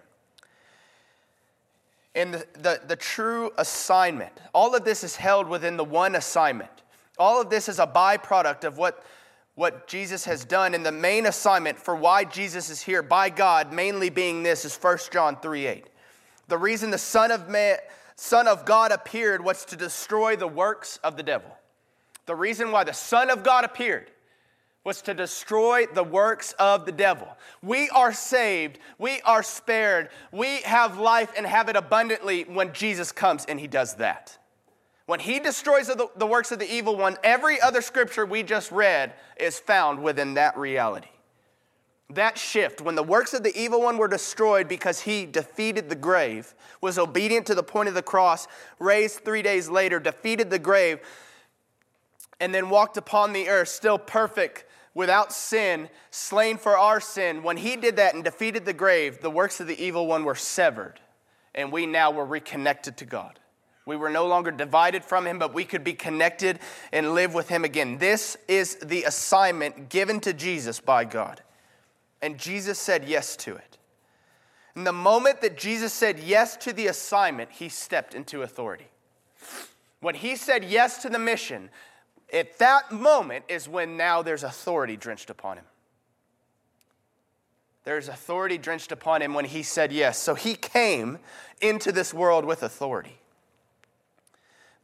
And 2.15 2.33
the, 2.33 2.47
the, 2.53 2.81
the 2.87 2.95
true 2.95 3.51
assignment, 3.57 4.33
all 4.53 4.75
of 4.75 4.83
this 4.83 5.03
is 5.03 5.15
held 5.15 5.47
within 5.47 5.77
the 5.77 5.83
one 5.83 6.15
assignment 6.15 6.71
all 7.17 7.41
of 7.41 7.49
this 7.49 7.67
is 7.67 7.79
a 7.79 7.87
byproduct 7.87 8.63
of 8.63 8.77
what, 8.77 9.03
what 9.55 9.87
Jesus 9.87 10.25
has 10.25 10.45
done. 10.45 10.73
And 10.73 10.85
the 10.85 10.91
main 10.91 11.25
assignment 11.25 11.77
for 11.79 11.95
why 11.95 12.23
Jesus 12.23 12.69
is 12.69 12.81
here 12.81 13.01
by 13.01 13.29
God, 13.29 13.73
mainly 13.73 14.09
being 14.09 14.43
this, 14.43 14.65
is 14.65 14.75
1 14.75 14.97
John 15.11 15.37
3 15.37 15.65
8. 15.65 15.89
The 16.47 16.57
reason 16.57 16.91
the 16.91 16.97
Son 16.97 17.31
of, 17.31 17.49
Man, 17.49 17.77
Son 18.15 18.47
of 18.47 18.65
God 18.65 18.91
appeared 18.91 19.43
was 19.43 19.65
to 19.65 19.75
destroy 19.75 20.35
the 20.35 20.47
works 20.47 20.97
of 21.03 21.17
the 21.17 21.23
devil. 21.23 21.51
The 22.25 22.35
reason 22.35 22.71
why 22.71 22.83
the 22.83 22.93
Son 22.93 23.29
of 23.29 23.43
God 23.43 23.65
appeared 23.65 24.11
was 24.87 25.01
to 25.01 25.13
destroy 25.13 25.85
the 25.85 26.03
works 26.03 26.53
of 26.53 26.85
the 26.85 26.93
devil. 26.93 27.27
We 27.61 27.89
are 27.89 28.13
saved, 28.13 28.79
we 28.97 29.19
are 29.25 29.43
spared, 29.43 30.07
we 30.31 30.61
have 30.61 30.97
life 30.97 31.33
and 31.35 31.45
have 31.45 31.67
it 31.67 31.75
abundantly 31.75 32.43
when 32.43 32.71
Jesus 32.71 33.11
comes 33.11 33.43
and 33.49 33.59
he 33.59 33.67
does 33.67 33.95
that. 33.95 34.37
When 35.05 35.19
he 35.19 35.41
destroys 35.41 35.87
the, 35.87 36.07
the 36.15 36.25
works 36.25 36.53
of 36.53 36.59
the 36.59 36.73
evil 36.73 36.95
one, 36.95 37.17
every 37.21 37.59
other 37.59 37.81
scripture 37.81 38.25
we 38.25 38.43
just 38.43 38.71
read 38.71 39.13
is 39.37 39.59
found 39.59 40.01
within 40.01 40.35
that 40.35 40.57
reality. 40.57 41.09
That 42.11 42.37
shift, 42.37 42.79
when 42.79 42.95
the 42.95 43.03
works 43.03 43.33
of 43.33 43.43
the 43.43 43.59
evil 43.59 43.81
one 43.81 43.97
were 43.97 44.07
destroyed 44.07 44.69
because 44.69 45.01
he 45.01 45.25
defeated 45.25 45.89
the 45.89 45.95
grave, 45.95 46.55
was 46.79 46.97
obedient 46.97 47.45
to 47.47 47.55
the 47.55 47.61
point 47.61 47.89
of 47.89 47.93
the 47.93 48.01
cross, 48.01 48.47
raised 48.79 49.25
three 49.25 49.41
days 49.41 49.67
later, 49.67 49.99
defeated 49.99 50.49
the 50.49 50.59
grave, 50.59 51.01
and 52.39 52.55
then 52.55 52.69
walked 52.69 52.95
upon 52.95 53.33
the 53.33 53.49
earth, 53.49 53.67
still 53.67 53.97
perfect, 53.97 54.63
without 54.97 55.31
sin, 55.31 55.87
slain 56.09 56.57
for 56.57 56.75
our 56.75 56.99
sin. 56.99 57.43
When 57.43 57.55
he 57.55 57.75
did 57.75 57.97
that 57.97 58.15
and 58.15 58.23
defeated 58.23 58.65
the 58.65 58.73
grave, 58.73 59.21
the 59.21 59.29
works 59.29 59.59
of 59.59 59.67
the 59.67 59.79
evil 59.81 60.07
one 60.07 60.25
were 60.25 60.33
severed, 60.33 60.99
and 61.53 61.71
we 61.71 61.85
now 61.85 62.09
were 62.09 62.25
reconnected 62.25 62.97
to 62.97 63.05
God. 63.05 63.39
We 63.85 63.95
were 63.95 64.09
no 64.09 64.25
longer 64.25 64.49
divided 64.49 65.05
from 65.05 65.27
him, 65.27 65.37
but 65.37 65.53
we 65.53 65.65
could 65.65 65.83
be 65.83 65.93
connected 65.93 66.57
and 66.91 67.13
live 67.13 67.35
with 67.35 67.47
him 67.47 67.63
again. 67.63 67.99
This 67.99 68.37
is 68.47 68.77
the 68.77 69.03
assignment 69.03 69.89
given 69.89 70.19
to 70.21 70.33
Jesus 70.33 70.79
by 70.79 71.05
God. 71.05 71.43
And 72.23 72.39
Jesus 72.39 72.79
said 72.79 73.07
yes 73.07 73.35
to 73.37 73.55
it. 73.55 73.77
And 74.73 74.85
the 74.85 74.91
moment 74.91 75.41
that 75.41 75.59
Jesus 75.59 75.93
said 75.93 76.17
yes 76.17 76.57
to 76.57 76.73
the 76.73 76.87
assignment, 76.87 77.51
he 77.51 77.69
stepped 77.69 78.15
into 78.15 78.41
authority. 78.41 78.87
When 79.99 80.15
he 80.15 80.35
said 80.35 80.63
yes 80.63 81.03
to 81.03 81.09
the 81.09 81.19
mission, 81.19 81.69
at 82.31 82.57
that 82.59 82.91
moment 82.91 83.45
is 83.47 83.69
when 83.69 83.97
now 83.97 84.21
there's 84.21 84.43
authority 84.43 84.97
drenched 84.97 85.29
upon 85.29 85.57
him. 85.57 85.65
There's 87.83 88.09
authority 88.09 88.57
drenched 88.57 88.91
upon 88.91 89.21
him 89.21 89.33
when 89.33 89.45
he 89.45 89.63
said 89.63 89.93
yes. 89.93 90.17
So 90.17 90.35
he 90.35 90.55
came 90.55 91.19
into 91.61 91.91
this 91.91 92.13
world 92.13 92.43
with 92.43 92.63
authority 92.63 93.19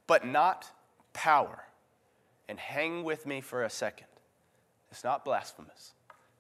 but 0.07 0.25
not 0.25 0.69
power. 1.13 1.63
And 2.50 2.59
hang 2.59 3.03
with 3.03 3.25
me 3.25 3.41
for 3.41 3.63
a 3.63 3.69
second. 3.69 4.07
It's 4.91 5.03
not 5.03 5.23
blasphemous. 5.23 5.93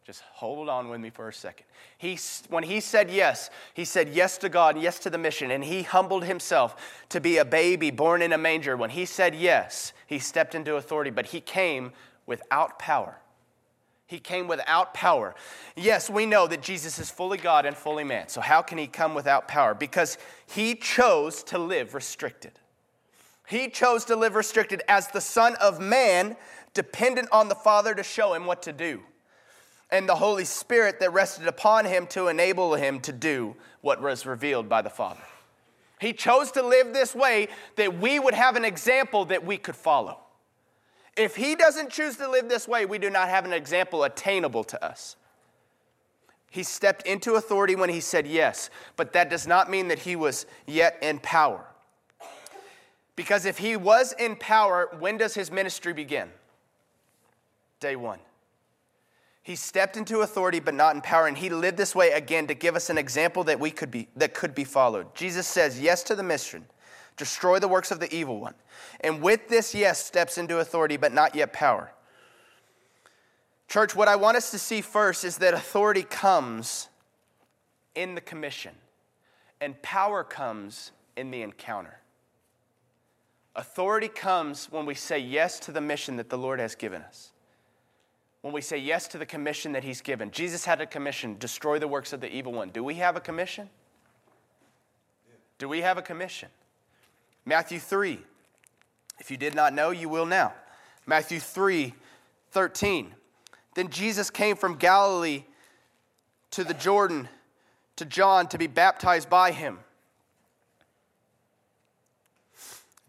Just 0.05 0.21
hold 0.33 0.67
on 0.67 0.89
with 0.89 0.99
me 0.99 1.09
for 1.09 1.29
a 1.29 1.33
second. 1.33 1.65
He, 1.97 2.19
when 2.49 2.63
he 2.63 2.81
said 2.81 3.09
yes, 3.09 3.49
he 3.73 3.85
said 3.85 4.09
yes 4.09 4.37
to 4.39 4.49
God, 4.49 4.77
yes 4.77 4.99
to 4.99 5.09
the 5.09 5.17
mission, 5.17 5.49
and 5.49 5.63
he 5.63 5.83
humbled 5.83 6.25
himself 6.25 7.05
to 7.07 7.21
be 7.21 7.37
a 7.37 7.45
baby 7.45 7.89
born 7.89 8.21
in 8.21 8.33
a 8.33 8.37
manger. 8.37 8.75
When 8.75 8.89
he 8.89 9.05
said 9.05 9.33
yes, 9.33 9.93
he 10.13 10.19
stepped 10.19 10.55
into 10.55 10.75
authority, 10.75 11.11
but 11.11 11.27
he 11.27 11.41
came 11.41 11.91
without 12.25 12.79
power. 12.79 13.17
He 14.05 14.19
came 14.19 14.47
without 14.47 14.93
power. 14.93 15.33
Yes, 15.75 16.09
we 16.09 16.25
know 16.25 16.45
that 16.47 16.61
Jesus 16.61 16.99
is 16.99 17.09
fully 17.09 17.37
God 17.37 17.65
and 17.65 17.75
fully 17.75 18.03
man. 18.03 18.27
So, 18.27 18.41
how 18.41 18.61
can 18.61 18.77
he 18.77 18.87
come 18.87 19.15
without 19.15 19.47
power? 19.47 19.73
Because 19.73 20.17
he 20.45 20.75
chose 20.75 21.43
to 21.43 21.57
live 21.57 21.93
restricted. 21.95 22.51
He 23.47 23.69
chose 23.69 24.05
to 24.05 24.15
live 24.15 24.35
restricted 24.35 24.83
as 24.87 25.07
the 25.07 25.21
Son 25.21 25.55
of 25.55 25.79
Man, 25.79 26.37
dependent 26.73 27.29
on 27.31 27.49
the 27.49 27.55
Father 27.55 27.93
to 27.95 28.03
show 28.03 28.33
him 28.33 28.45
what 28.45 28.61
to 28.63 28.73
do, 28.73 29.01
and 29.89 30.07
the 30.07 30.15
Holy 30.15 30.45
Spirit 30.45 30.99
that 30.99 31.11
rested 31.11 31.47
upon 31.47 31.85
him 31.85 32.07
to 32.07 32.27
enable 32.27 32.75
him 32.75 32.99
to 33.01 33.11
do 33.11 33.55
what 33.81 34.01
was 34.01 34.25
revealed 34.25 34.69
by 34.69 34.81
the 34.81 34.89
Father. 34.89 35.23
He 36.03 36.11
chose 36.11 36.51
to 36.51 36.61
live 36.61 36.91
this 36.91 37.15
way 37.15 37.47
that 37.77 37.97
we 37.97 38.19
would 38.19 38.33
have 38.33 38.57
an 38.57 38.65
example 38.65 39.23
that 39.25 39.45
we 39.45 39.57
could 39.57 39.75
follow. 39.75 40.19
If 41.15 41.37
he 41.37 41.55
doesn't 41.55 41.91
choose 41.91 42.17
to 42.17 42.29
live 42.29 42.49
this 42.49 42.67
way, 42.67 42.85
we 42.85 42.97
do 42.97 43.09
not 43.09 43.29
have 43.29 43.45
an 43.45 43.53
example 43.53 44.03
attainable 44.03 44.65
to 44.65 44.85
us. 44.85 45.15
He 46.51 46.61
stepped 46.61 47.07
into 47.07 47.35
authority 47.35 47.77
when 47.77 47.89
he 47.89 48.01
said 48.01 48.27
yes, 48.27 48.69
but 48.97 49.13
that 49.13 49.29
does 49.29 49.47
not 49.47 49.71
mean 49.71 49.87
that 49.87 49.99
he 49.99 50.17
was 50.17 50.45
yet 50.67 50.97
in 51.01 51.19
power. 51.19 51.65
Because 53.15 53.45
if 53.45 53.57
he 53.57 53.77
was 53.77 54.13
in 54.19 54.35
power, 54.35 54.89
when 54.99 55.15
does 55.15 55.33
his 55.33 55.51
ministry 55.51 55.93
begin? 55.93 56.27
Day 57.79 57.95
one. 57.95 58.19
He 59.43 59.57
stepped 59.57 59.97
into 59.97 60.21
authority 60.21 60.61
but 60.61 60.73
not 60.73 60.95
in 60.95 61.01
power, 61.01 61.27
and 61.27 61.37
he 61.37 61.49
lived 61.49 61.77
this 61.77 61.93
way 61.93 62.11
again 62.11 62.47
to 62.47 62.53
give 62.53 62.77
us 62.77 62.89
an 62.89 62.97
example 62.97 63.43
that 63.43 63.59
we 63.59 63.71
could 63.71 63.91
be 63.91 64.07
that 64.15 64.33
could 64.33 64.55
be 64.55 64.63
followed. 64.63 65.13
Jesus 65.13 65.45
says 65.45 65.81
yes 65.81 66.01
to 66.03 66.15
the 66.15 66.23
mission, 66.23 66.65
destroy 67.17 67.59
the 67.59 67.67
works 67.67 67.91
of 67.91 67.99
the 67.99 68.13
evil 68.15 68.39
one. 68.39 68.55
And 69.01 69.21
with 69.21 69.49
this 69.49 69.75
yes 69.75 70.03
steps 70.03 70.37
into 70.37 70.59
authority 70.59 70.95
but 70.95 71.13
not 71.13 71.35
yet 71.35 71.51
power. 71.51 71.91
Church, 73.67 73.95
what 73.95 74.07
I 74.07 74.15
want 74.15 74.37
us 74.37 74.49
to 74.51 74.59
see 74.59 74.79
first 74.79 75.25
is 75.25 75.37
that 75.39 75.53
authority 75.53 76.03
comes 76.03 76.87
in 77.95 78.15
the 78.15 78.21
commission, 78.21 78.73
and 79.59 79.79
power 79.81 80.23
comes 80.23 80.93
in 81.17 81.31
the 81.31 81.41
encounter. 81.41 81.99
Authority 83.57 84.07
comes 84.07 84.71
when 84.71 84.85
we 84.85 84.95
say 84.95 85.19
yes 85.19 85.59
to 85.59 85.73
the 85.73 85.81
mission 85.81 86.15
that 86.15 86.29
the 86.29 86.37
Lord 86.37 86.61
has 86.61 86.75
given 86.75 87.01
us. 87.01 87.32
When 88.43 88.53
we 88.53 88.59
say 88.59 88.77
yes 88.77 89.07
to 89.07 89.17
the 89.17 89.25
commission 89.25 89.71
that 89.71 89.85
He's 89.85 90.01
given. 90.01 90.29
Jesus 90.29 90.65
had 90.65 90.81
a 90.81 90.85
commission 90.85 91.37
destroy 91.39 91.79
the 91.79 91.87
works 91.87 92.11
of 92.11 92.19
the 92.19 92.29
evil 92.29 92.51
one. 92.51 92.69
Do 92.69 92.83
we 92.83 92.95
have 92.95 93.15
a 93.15 93.21
commission? 93.21 93.69
Do 95.57 95.69
we 95.69 95.79
have 95.79 95.97
a 95.97 96.01
commission? 96.01 96.49
Matthew 97.45 97.79
3. 97.79 98.19
If 99.19 99.31
you 99.31 99.37
did 99.37 99.55
not 99.55 99.73
know, 99.73 99.91
you 99.91 100.09
will 100.09 100.25
now. 100.25 100.53
Matthew 101.05 101.39
3 101.39 101.93
13. 102.51 103.15
Then 103.75 103.89
Jesus 103.89 104.29
came 104.29 104.57
from 104.57 104.75
Galilee 104.75 105.45
to 106.51 106.65
the 106.65 106.73
Jordan 106.73 107.29
to 107.95 108.05
John 108.05 108.47
to 108.47 108.57
be 108.57 108.67
baptized 108.67 109.29
by 109.29 109.51
him. 109.51 109.79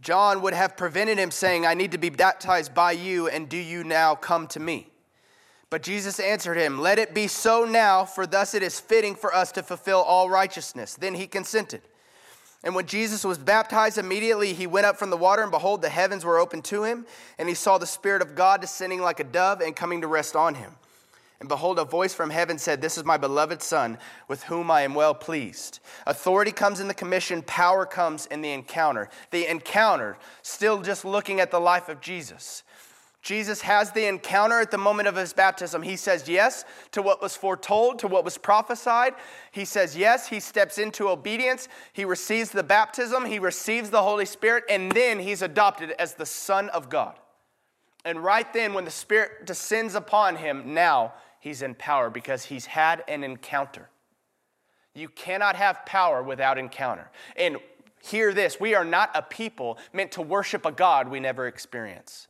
John 0.00 0.42
would 0.42 0.54
have 0.54 0.76
prevented 0.76 1.18
him, 1.18 1.32
saying, 1.32 1.66
I 1.66 1.74
need 1.74 1.90
to 1.90 1.98
be 1.98 2.10
baptized 2.10 2.72
by 2.72 2.92
you, 2.92 3.26
and 3.26 3.48
do 3.48 3.56
you 3.56 3.82
now 3.82 4.14
come 4.14 4.46
to 4.48 4.60
me? 4.60 4.90
But 5.74 5.82
Jesus 5.82 6.20
answered 6.20 6.56
him, 6.56 6.80
Let 6.80 7.00
it 7.00 7.14
be 7.14 7.26
so 7.26 7.64
now, 7.64 8.04
for 8.04 8.28
thus 8.28 8.54
it 8.54 8.62
is 8.62 8.78
fitting 8.78 9.16
for 9.16 9.34
us 9.34 9.50
to 9.50 9.62
fulfill 9.64 9.98
all 10.02 10.30
righteousness. 10.30 10.94
Then 10.94 11.14
he 11.16 11.26
consented. 11.26 11.82
And 12.62 12.76
when 12.76 12.86
Jesus 12.86 13.24
was 13.24 13.38
baptized, 13.38 13.98
immediately 13.98 14.52
he 14.52 14.68
went 14.68 14.86
up 14.86 14.96
from 14.96 15.10
the 15.10 15.16
water, 15.16 15.42
and 15.42 15.50
behold, 15.50 15.82
the 15.82 15.88
heavens 15.88 16.24
were 16.24 16.38
opened 16.38 16.64
to 16.66 16.84
him, 16.84 17.06
and 17.40 17.48
he 17.48 17.56
saw 17.56 17.76
the 17.76 17.88
Spirit 17.88 18.22
of 18.22 18.36
God 18.36 18.60
descending 18.60 19.02
like 19.02 19.18
a 19.18 19.24
dove 19.24 19.60
and 19.60 19.74
coming 19.74 20.00
to 20.02 20.06
rest 20.06 20.36
on 20.36 20.54
him. 20.54 20.76
And 21.40 21.48
behold, 21.48 21.80
a 21.80 21.84
voice 21.84 22.14
from 22.14 22.30
heaven 22.30 22.56
said, 22.56 22.80
This 22.80 22.96
is 22.96 23.04
my 23.04 23.16
beloved 23.16 23.60
Son, 23.60 23.98
with 24.28 24.44
whom 24.44 24.70
I 24.70 24.82
am 24.82 24.94
well 24.94 25.12
pleased. 25.12 25.80
Authority 26.06 26.52
comes 26.52 26.78
in 26.78 26.86
the 26.86 26.94
commission, 26.94 27.42
power 27.42 27.84
comes 27.84 28.26
in 28.26 28.42
the 28.42 28.52
encounter. 28.52 29.08
The 29.32 29.50
encounter, 29.50 30.18
still 30.42 30.82
just 30.82 31.04
looking 31.04 31.40
at 31.40 31.50
the 31.50 31.58
life 31.58 31.88
of 31.88 32.00
Jesus. 32.00 32.62
Jesus 33.24 33.62
has 33.62 33.90
the 33.90 34.04
encounter 34.06 34.60
at 34.60 34.70
the 34.70 34.76
moment 34.76 35.08
of 35.08 35.16
his 35.16 35.32
baptism. 35.32 35.82
He 35.82 35.96
says 35.96 36.28
yes 36.28 36.66
to 36.92 37.00
what 37.00 37.22
was 37.22 37.34
foretold, 37.34 37.98
to 38.00 38.06
what 38.06 38.22
was 38.22 38.36
prophesied. 38.36 39.14
He 39.50 39.64
says 39.64 39.96
yes. 39.96 40.28
He 40.28 40.40
steps 40.40 40.76
into 40.76 41.08
obedience. 41.08 41.68
He 41.94 42.04
receives 42.04 42.50
the 42.50 42.62
baptism. 42.62 43.24
He 43.24 43.38
receives 43.38 43.88
the 43.88 44.02
Holy 44.02 44.26
Spirit. 44.26 44.64
And 44.68 44.92
then 44.92 45.18
he's 45.18 45.40
adopted 45.40 45.92
as 45.92 46.12
the 46.12 46.26
Son 46.26 46.68
of 46.68 46.90
God. 46.90 47.18
And 48.04 48.22
right 48.22 48.52
then, 48.52 48.74
when 48.74 48.84
the 48.84 48.90
Spirit 48.90 49.46
descends 49.46 49.94
upon 49.94 50.36
him, 50.36 50.74
now 50.74 51.14
he's 51.40 51.62
in 51.62 51.74
power 51.74 52.10
because 52.10 52.44
he's 52.44 52.66
had 52.66 53.02
an 53.08 53.24
encounter. 53.24 53.88
You 54.92 55.08
cannot 55.08 55.56
have 55.56 55.86
power 55.86 56.22
without 56.22 56.58
encounter. 56.58 57.10
And 57.36 57.56
hear 58.02 58.34
this 58.34 58.60
we 58.60 58.74
are 58.74 58.84
not 58.84 59.10
a 59.14 59.22
people 59.22 59.78
meant 59.94 60.12
to 60.12 60.20
worship 60.20 60.66
a 60.66 60.72
God 60.72 61.08
we 61.08 61.20
never 61.20 61.46
experience. 61.46 62.28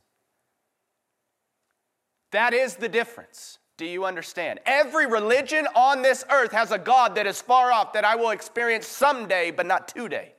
That 2.31 2.53
is 2.53 2.75
the 2.75 2.89
difference. 2.89 3.59
Do 3.77 3.85
you 3.85 4.05
understand? 4.05 4.59
Every 4.65 5.05
religion 5.05 5.67
on 5.75 6.01
this 6.01 6.23
earth 6.31 6.51
has 6.53 6.71
a 6.71 6.77
God 6.77 7.15
that 7.15 7.27
is 7.27 7.41
far 7.41 7.71
off 7.71 7.93
that 7.93 8.05
I 8.05 8.15
will 8.15 8.29
experience 8.29 8.87
someday, 8.87 9.51
but 9.51 9.65
not 9.65 9.87
today. 9.87 10.33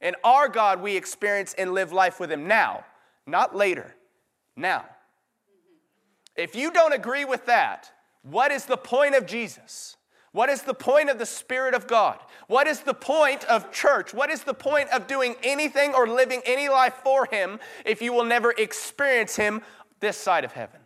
And 0.00 0.16
our 0.22 0.48
God 0.48 0.82
we 0.82 0.96
experience 0.96 1.54
and 1.56 1.72
live 1.72 1.92
life 1.92 2.20
with 2.20 2.30
Him 2.30 2.46
now, 2.46 2.84
not 3.26 3.56
later, 3.56 3.94
now. 4.56 4.84
If 6.36 6.54
you 6.54 6.70
don't 6.70 6.92
agree 6.92 7.24
with 7.24 7.46
that, 7.46 7.90
what 8.22 8.50
is 8.50 8.66
the 8.66 8.76
point 8.76 9.14
of 9.14 9.24
Jesus? 9.24 9.96
What 10.32 10.50
is 10.50 10.62
the 10.62 10.74
point 10.74 11.10
of 11.10 11.18
the 11.18 11.26
Spirit 11.26 11.74
of 11.74 11.86
God? 11.86 12.18
What 12.48 12.66
is 12.66 12.80
the 12.80 12.92
point 12.92 13.44
of 13.44 13.70
church? 13.70 14.12
What 14.12 14.30
is 14.30 14.42
the 14.42 14.52
point 14.52 14.90
of 14.90 15.06
doing 15.06 15.36
anything 15.42 15.94
or 15.94 16.08
living 16.08 16.42
any 16.44 16.68
life 16.68 16.94
for 17.04 17.26
Him 17.26 17.60
if 17.86 18.02
you 18.02 18.12
will 18.12 18.24
never 18.24 18.52
experience 18.58 19.36
Him 19.36 19.62
this 20.00 20.16
side 20.16 20.44
of 20.44 20.52
heaven? 20.52 20.80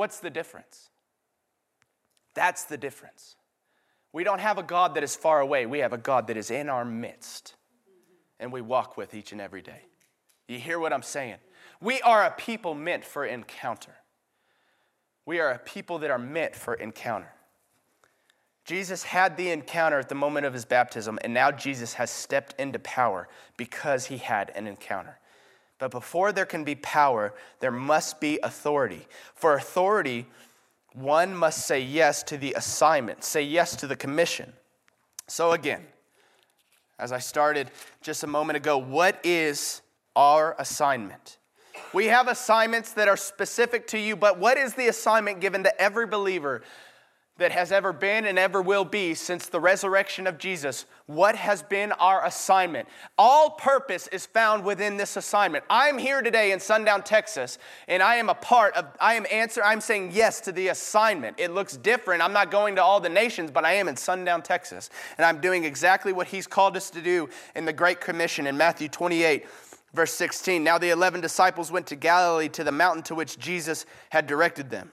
What's 0.00 0.20
the 0.20 0.30
difference? 0.30 0.88
That's 2.32 2.64
the 2.64 2.78
difference. 2.78 3.36
We 4.14 4.24
don't 4.24 4.38
have 4.38 4.56
a 4.56 4.62
God 4.62 4.94
that 4.94 5.04
is 5.04 5.14
far 5.14 5.40
away, 5.40 5.66
we 5.66 5.80
have 5.80 5.92
a 5.92 5.98
God 5.98 6.28
that 6.28 6.38
is 6.38 6.50
in 6.50 6.70
our 6.70 6.86
midst, 6.86 7.54
and 8.38 8.50
we 8.50 8.62
walk 8.62 8.96
with 8.96 9.12
each 9.12 9.32
and 9.32 9.42
every 9.42 9.60
day. 9.60 9.82
You 10.48 10.58
hear 10.58 10.78
what 10.78 10.94
I'm 10.94 11.02
saying? 11.02 11.36
We 11.82 12.00
are 12.00 12.24
a 12.24 12.30
people 12.30 12.74
meant 12.74 13.04
for 13.04 13.26
encounter. 13.26 13.94
We 15.26 15.38
are 15.38 15.50
a 15.50 15.58
people 15.58 15.98
that 15.98 16.10
are 16.10 16.18
meant 16.18 16.56
for 16.56 16.72
encounter. 16.72 17.34
Jesus 18.64 19.02
had 19.02 19.36
the 19.36 19.50
encounter 19.50 19.98
at 19.98 20.08
the 20.08 20.14
moment 20.14 20.46
of 20.46 20.54
his 20.54 20.64
baptism, 20.64 21.18
and 21.22 21.34
now 21.34 21.50
Jesus 21.50 21.92
has 21.92 22.10
stepped 22.10 22.58
into 22.58 22.78
power 22.78 23.28
because 23.58 24.06
he 24.06 24.16
had 24.16 24.50
an 24.54 24.66
encounter. 24.66 25.19
But 25.80 25.90
before 25.90 26.30
there 26.30 26.46
can 26.46 26.62
be 26.62 26.76
power, 26.76 27.34
there 27.58 27.72
must 27.72 28.20
be 28.20 28.38
authority. 28.42 29.08
For 29.34 29.54
authority, 29.54 30.26
one 30.92 31.34
must 31.34 31.66
say 31.66 31.80
yes 31.80 32.22
to 32.24 32.36
the 32.36 32.52
assignment, 32.52 33.24
say 33.24 33.42
yes 33.42 33.74
to 33.76 33.86
the 33.86 33.96
commission. 33.96 34.52
So, 35.26 35.52
again, 35.52 35.86
as 36.98 37.12
I 37.12 37.18
started 37.18 37.70
just 38.02 38.22
a 38.22 38.26
moment 38.26 38.58
ago, 38.58 38.76
what 38.76 39.18
is 39.24 39.80
our 40.14 40.54
assignment? 40.58 41.38
We 41.94 42.06
have 42.06 42.28
assignments 42.28 42.92
that 42.92 43.08
are 43.08 43.16
specific 43.16 43.86
to 43.88 43.98
you, 43.98 44.16
but 44.16 44.38
what 44.38 44.58
is 44.58 44.74
the 44.74 44.88
assignment 44.88 45.40
given 45.40 45.62
to 45.64 45.80
every 45.80 46.06
believer 46.06 46.62
that 47.40 47.52
has 47.52 47.72
ever 47.72 47.90
been 47.90 48.26
and 48.26 48.38
ever 48.38 48.60
will 48.60 48.84
be 48.84 49.14
since 49.14 49.46
the 49.46 49.58
resurrection 49.58 50.26
of 50.26 50.36
Jesus. 50.36 50.84
What 51.06 51.34
has 51.36 51.62
been 51.62 51.90
our 51.92 52.22
assignment? 52.26 52.86
All 53.16 53.52
purpose 53.52 54.08
is 54.08 54.26
found 54.26 54.62
within 54.62 54.98
this 54.98 55.16
assignment. 55.16 55.64
I'm 55.70 55.96
here 55.96 56.20
today 56.20 56.52
in 56.52 56.60
Sundown, 56.60 57.02
Texas, 57.02 57.56
and 57.88 58.02
I 58.02 58.16
am 58.16 58.28
a 58.28 58.34
part 58.34 58.74
of, 58.76 58.84
I 59.00 59.14
am 59.14 59.24
answer, 59.32 59.64
I'm 59.64 59.80
saying 59.80 60.10
yes 60.12 60.42
to 60.42 60.52
the 60.52 60.68
assignment. 60.68 61.40
It 61.40 61.52
looks 61.52 61.78
different. 61.78 62.22
I'm 62.22 62.34
not 62.34 62.50
going 62.50 62.76
to 62.76 62.82
all 62.82 63.00
the 63.00 63.08
nations, 63.08 63.50
but 63.50 63.64
I 63.64 63.72
am 63.72 63.88
in 63.88 63.96
Sundown, 63.96 64.42
Texas, 64.42 64.90
and 65.16 65.24
I'm 65.24 65.40
doing 65.40 65.64
exactly 65.64 66.12
what 66.12 66.26
He's 66.26 66.46
called 66.46 66.76
us 66.76 66.90
to 66.90 67.00
do 67.00 67.30
in 67.56 67.64
the 67.64 67.72
Great 67.72 68.02
Commission 68.02 68.46
in 68.46 68.58
Matthew 68.58 68.88
28. 68.88 69.46
Verse 69.94 70.12
16 70.12 70.62
Now 70.62 70.76
the 70.76 70.90
11 70.90 71.22
disciples 71.22 71.72
went 71.72 71.86
to 71.86 71.96
Galilee 71.96 72.50
to 72.50 72.64
the 72.64 72.70
mountain 72.70 73.02
to 73.04 73.14
which 73.14 73.38
Jesus 73.38 73.86
had 74.10 74.26
directed 74.26 74.68
them. 74.68 74.92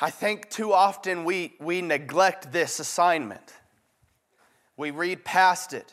I 0.00 0.08
think 0.10 0.48
too 0.48 0.72
often 0.72 1.24
we, 1.24 1.54
we 1.60 1.82
neglect 1.82 2.52
this 2.52 2.80
assignment. 2.80 3.52
We 4.76 4.90
read 4.92 5.24
past 5.24 5.74
it. 5.74 5.92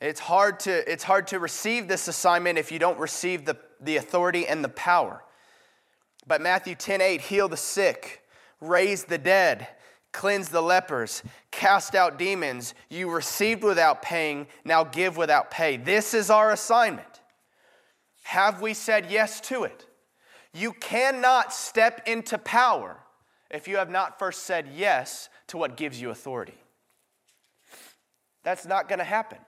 It's 0.00 0.20
hard, 0.20 0.60
to, 0.60 0.90
it's 0.90 1.02
hard 1.02 1.26
to 1.28 1.40
receive 1.40 1.88
this 1.88 2.06
assignment 2.06 2.56
if 2.56 2.70
you 2.70 2.78
don't 2.78 2.98
receive 3.00 3.44
the, 3.44 3.56
the 3.80 3.96
authority 3.96 4.46
and 4.46 4.62
the 4.62 4.68
power. 4.68 5.24
But 6.26 6.40
Matthew 6.40 6.76
10 6.76 7.00
8, 7.00 7.20
heal 7.20 7.48
the 7.48 7.56
sick, 7.56 8.22
raise 8.60 9.04
the 9.04 9.18
dead, 9.18 9.66
cleanse 10.12 10.50
the 10.50 10.60
lepers, 10.60 11.22
cast 11.50 11.96
out 11.96 12.18
demons. 12.18 12.74
You 12.90 13.10
received 13.10 13.64
without 13.64 14.02
paying, 14.02 14.46
now 14.64 14.84
give 14.84 15.16
without 15.16 15.50
pay. 15.50 15.76
This 15.76 16.14
is 16.14 16.30
our 16.30 16.52
assignment. 16.52 17.20
Have 18.22 18.60
we 18.60 18.74
said 18.74 19.10
yes 19.10 19.40
to 19.42 19.64
it? 19.64 19.86
You 20.52 20.72
cannot 20.72 21.52
step 21.52 22.02
into 22.06 22.38
power 22.38 22.98
if 23.50 23.68
you 23.68 23.76
have 23.76 23.90
not 23.90 24.18
first 24.18 24.44
said 24.44 24.68
yes 24.74 25.28
to 25.48 25.56
what 25.56 25.76
gives 25.76 26.00
you 26.00 26.10
authority. 26.10 26.58
That's 28.42 28.66
not 28.66 28.88
going 28.88 28.98
to 28.98 29.04
happen. 29.04 29.38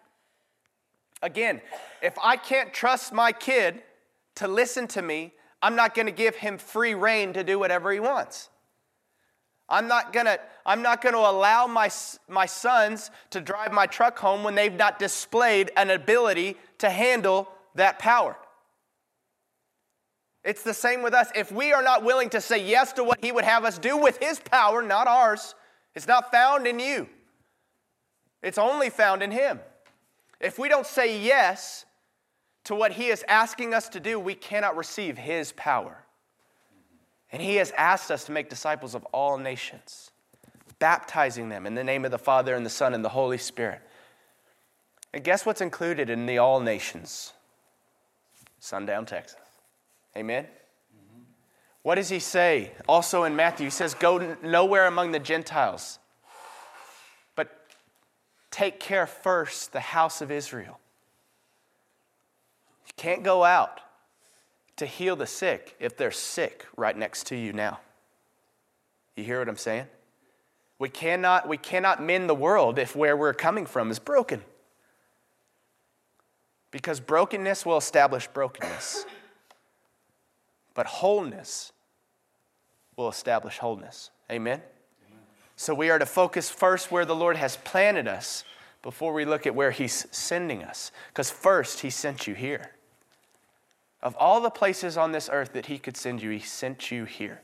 Again, 1.23 1.61
if 2.03 2.15
I 2.23 2.37
can't 2.37 2.73
trust 2.73 3.13
my 3.13 3.33
kid 3.33 3.83
to 4.37 4.49
listen 4.49 4.87
to 4.89 5.03
me, 5.03 5.33
I'm 5.61 5.75
not 5.75 5.95
going 5.95 6.07
to 6.07 6.13
give 6.13 6.37
him 6.37 6.59
free 6.59 6.95
rein 6.95 7.33
to 7.33 7.43
do 7.43 7.59
whatever 7.59 7.93
he 7.93 8.01
wants. 8.01 8.49
I'm 9.69 9.87
not 9.87 10.13
going 10.13 10.27
to 10.27 10.41
I'm 10.65 10.83
not 10.83 11.03
going 11.03 11.15
to 11.15 11.21
allow 11.21 11.67
my 11.67 11.91
my 12.29 12.47
sons 12.47 13.11
to 13.31 13.41
drive 13.41 13.73
my 13.73 13.87
truck 13.87 14.19
home 14.19 14.43
when 14.43 14.55
they've 14.55 14.73
not 14.73 14.99
displayed 14.99 15.71
an 15.77 15.91
ability 15.91 16.57
to 16.79 16.89
handle 16.89 17.49
that 17.75 17.99
power. 17.99 18.37
It's 20.49 20.63
the 20.63 20.73
same 20.73 21.03
with 21.03 21.13
us. 21.13 21.31
If 21.35 21.53
we 21.53 21.75
are 21.75 21.83
not 21.83 22.03
willing 22.03 22.31
to 22.31 22.41
say 22.41 22.67
yes 22.67 22.95
to 22.95 23.05
what 23.05 23.23
He 23.23 23.33
would 23.33 23.45
have 23.45 23.67
us 23.67 23.77
do 23.77 23.99
with 23.99 24.17
His 24.17 24.41
power, 24.41 24.81
not 24.81 25.07
ours, 25.07 25.55
it's 25.95 26.09
not 26.09 26.31
found 26.33 26.67
in 26.67 26.79
you, 26.79 27.07
it's 28.43 28.57
only 28.57 28.89
found 28.89 29.23
in 29.23 29.31
Him. 29.31 29.61
If 30.41 30.59
we 30.59 30.71
don't 30.71 30.87
say 30.87 31.21
yes 31.21 31.85
to 32.65 32.75
what 32.75 32.93
He 32.93 33.09
is 33.09 33.23
asking 33.29 33.75
us 33.75 33.91
to 33.91 34.01
do, 34.01 34.19
we 34.19 34.35
cannot 34.35 34.75
receive 34.75 35.19
His 35.19 35.53
power. 35.53 35.99
And 37.31 37.43
He 37.43 37.57
has 37.57 37.71
asked 37.73 38.11
us 38.11 38.25
to 38.25 38.33
make 38.33 38.49
disciples 38.49 38.95
of 38.95 39.05
all 39.13 39.37
nations, 39.37 40.13
baptizing 40.79 41.51
them 41.51 41.67
in 41.67 41.75
the 41.75 41.85
name 41.85 42.07
of 42.07 42.11
the 42.11 42.19
Father 42.19 42.55
and 42.55 42.65
the 42.65 42.71
Son 42.71 42.95
and 42.95 43.05
the 43.05 43.11
Holy 43.11 43.37
Spirit. 43.37 43.83
And 45.13 45.23
guess 45.23 45.45
what's 45.45 45.61
included 45.61 46.09
in 46.09 46.25
the 46.25 46.39
all 46.39 46.59
nations? 46.59 47.35
Sundown, 48.61 49.05
Texas. 49.05 49.48
Amen? 50.17 50.45
Mm-hmm. 50.45 51.23
What 51.83 51.97
does 51.97 52.09
he 52.09 52.19
say? 52.19 52.73
Also 52.89 53.25
in 53.25 53.37
Matthew, 53.37 53.67
he 53.67 53.71
says, 53.71 53.95
Go 53.95 54.37
nowhere 54.43 54.87
among 54.87 55.13
the 55.13 55.19
Gentiles, 55.19 55.99
but 57.35 57.67
take 58.51 58.81
care 58.81 59.07
first 59.07 59.73
the 59.73 59.81
house 59.81 60.21
of 60.21 60.31
Israel. 60.31 60.79
You 62.87 62.93
can't 62.97 63.23
go 63.23 63.45
out 63.45 63.81
to 64.77 64.87
heal 64.87 65.17
the 65.17 65.27
sick 65.27 65.77
if 65.79 65.97
they're 65.97 66.11
sick 66.11 66.67
right 66.77 66.97
next 66.97 67.27
to 67.27 67.37
you 67.37 67.53
now. 67.53 67.81
You 69.17 69.25
hear 69.25 69.41
what 69.41 69.49
I'm 69.49 69.57
saying? 69.57 69.87
We 70.79 70.89
cannot, 70.89 71.49
we 71.49 71.57
cannot 71.57 72.01
mend 72.03 72.31
the 72.31 72.35
world 72.35 72.79
if 72.79 72.95
where 72.95 73.17
we're 73.17 73.35
coming 73.35 73.67
from 73.67 73.91
is 73.91 73.99
broken. 73.99 74.43
Because 76.71 77.01
brokenness 77.01 77.67
will 77.67 77.79
establish 77.79 78.29
brokenness. 78.29 79.05
But 80.79 80.87
wholeness 80.87 81.73
will 82.97 83.09
establish 83.09 83.59
wholeness. 83.59 84.11
Amen? 84.31 84.63
Amen? 85.09 85.23
So 85.57 85.75
we 85.75 85.91
are 85.91 85.99
to 85.99 86.07
focus 86.07 86.51
first 86.51 86.93
where 86.93 87.05
the 87.05 87.17
Lord 87.17 87.37
has 87.37 87.57
planted 87.57 88.07
us 88.07 88.45
before 88.81 89.13
we 89.13 89.25
look 89.25 89.45
at 89.45 89.57
where 89.57 89.73
He's 89.73 90.07
sending 90.13 90.63
us. 90.63 90.93
Because 91.09 91.33
first, 91.33 91.81
He 91.81 91.91
sent 91.91 92.29
you 92.29 92.35
here. 92.37 92.71
Of 94.05 94.15
all 94.21 94.41
the 94.41 94.51
places 94.51 94.97
on 94.97 95.11
this 95.11 95.29
earth 95.33 95.53
that 95.55 95.67
He 95.67 95.81
could 95.81 95.97
send 95.97 96.23
you, 96.23 96.31
He 96.31 96.39
sent 96.39 96.93
you 96.93 97.07
here. 97.07 97.41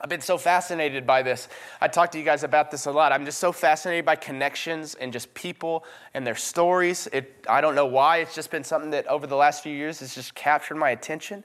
I've 0.00 0.08
been 0.08 0.22
so 0.22 0.38
fascinated 0.38 1.06
by 1.06 1.22
this. 1.22 1.48
I 1.80 1.88
talk 1.88 2.10
to 2.12 2.18
you 2.18 2.24
guys 2.24 2.42
about 2.42 2.70
this 2.70 2.86
a 2.86 2.90
lot. 2.90 3.12
I'm 3.12 3.26
just 3.26 3.38
so 3.38 3.52
fascinated 3.52 4.06
by 4.06 4.16
connections 4.16 4.94
and 4.94 5.12
just 5.12 5.32
people 5.34 5.84
and 6.14 6.26
their 6.26 6.36
stories. 6.36 7.06
It, 7.12 7.44
I 7.48 7.60
don't 7.60 7.74
know 7.74 7.84
why. 7.84 8.18
It's 8.18 8.34
just 8.34 8.50
been 8.50 8.64
something 8.64 8.90
that 8.92 9.06
over 9.08 9.26
the 9.26 9.36
last 9.36 9.62
few 9.62 9.74
years 9.74 10.00
has 10.00 10.14
just 10.14 10.34
captured 10.34 10.76
my 10.76 10.90
attention. 10.90 11.44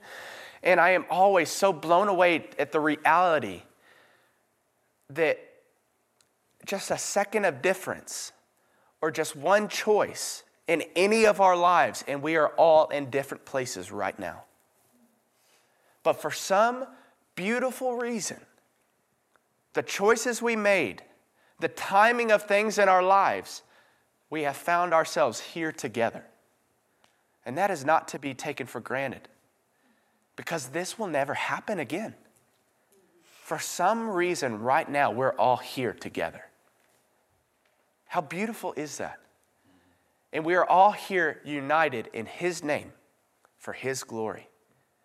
And 0.62 0.80
I 0.80 0.90
am 0.90 1.04
always 1.10 1.50
so 1.50 1.70
blown 1.70 2.08
away 2.08 2.48
at 2.58 2.72
the 2.72 2.80
reality 2.80 3.62
that 5.10 5.38
just 6.64 6.90
a 6.90 6.98
second 6.98 7.44
of 7.44 7.60
difference 7.60 8.32
or 9.02 9.10
just 9.10 9.36
one 9.36 9.68
choice 9.68 10.44
in 10.66 10.82
any 10.96 11.26
of 11.26 11.40
our 11.40 11.56
lives, 11.56 12.02
and 12.08 12.22
we 12.22 12.36
are 12.36 12.48
all 12.56 12.88
in 12.88 13.10
different 13.10 13.44
places 13.44 13.92
right 13.92 14.18
now. 14.18 14.42
But 16.02 16.20
for 16.20 16.30
some 16.30 16.86
beautiful 17.36 17.96
reason, 17.96 18.40
the 19.74 19.82
choices 19.82 20.42
we 20.42 20.56
made, 20.56 21.02
the 21.60 21.68
timing 21.68 22.32
of 22.32 22.42
things 22.42 22.78
in 22.78 22.88
our 22.88 23.02
lives, 23.02 23.62
we 24.28 24.42
have 24.42 24.56
found 24.56 24.92
ourselves 24.92 25.38
here 25.38 25.70
together. 25.70 26.24
And 27.44 27.56
that 27.56 27.70
is 27.70 27.84
not 27.84 28.08
to 28.08 28.18
be 28.18 28.34
taken 28.34 28.66
for 28.66 28.80
granted 28.80 29.28
because 30.34 30.68
this 30.68 30.98
will 30.98 31.06
never 31.06 31.34
happen 31.34 31.78
again. 31.78 32.14
For 33.42 33.58
some 33.58 34.10
reason, 34.10 34.60
right 34.60 34.88
now, 34.88 35.12
we're 35.12 35.34
all 35.36 35.56
here 35.56 35.92
together. 35.92 36.44
How 38.06 38.20
beautiful 38.20 38.74
is 38.76 38.98
that? 38.98 39.20
And 40.32 40.44
we 40.44 40.54
are 40.56 40.66
all 40.66 40.90
here 40.90 41.40
united 41.44 42.08
in 42.12 42.26
His 42.26 42.64
name 42.64 42.92
for 43.58 43.72
His 43.72 44.02
glory. 44.02 44.48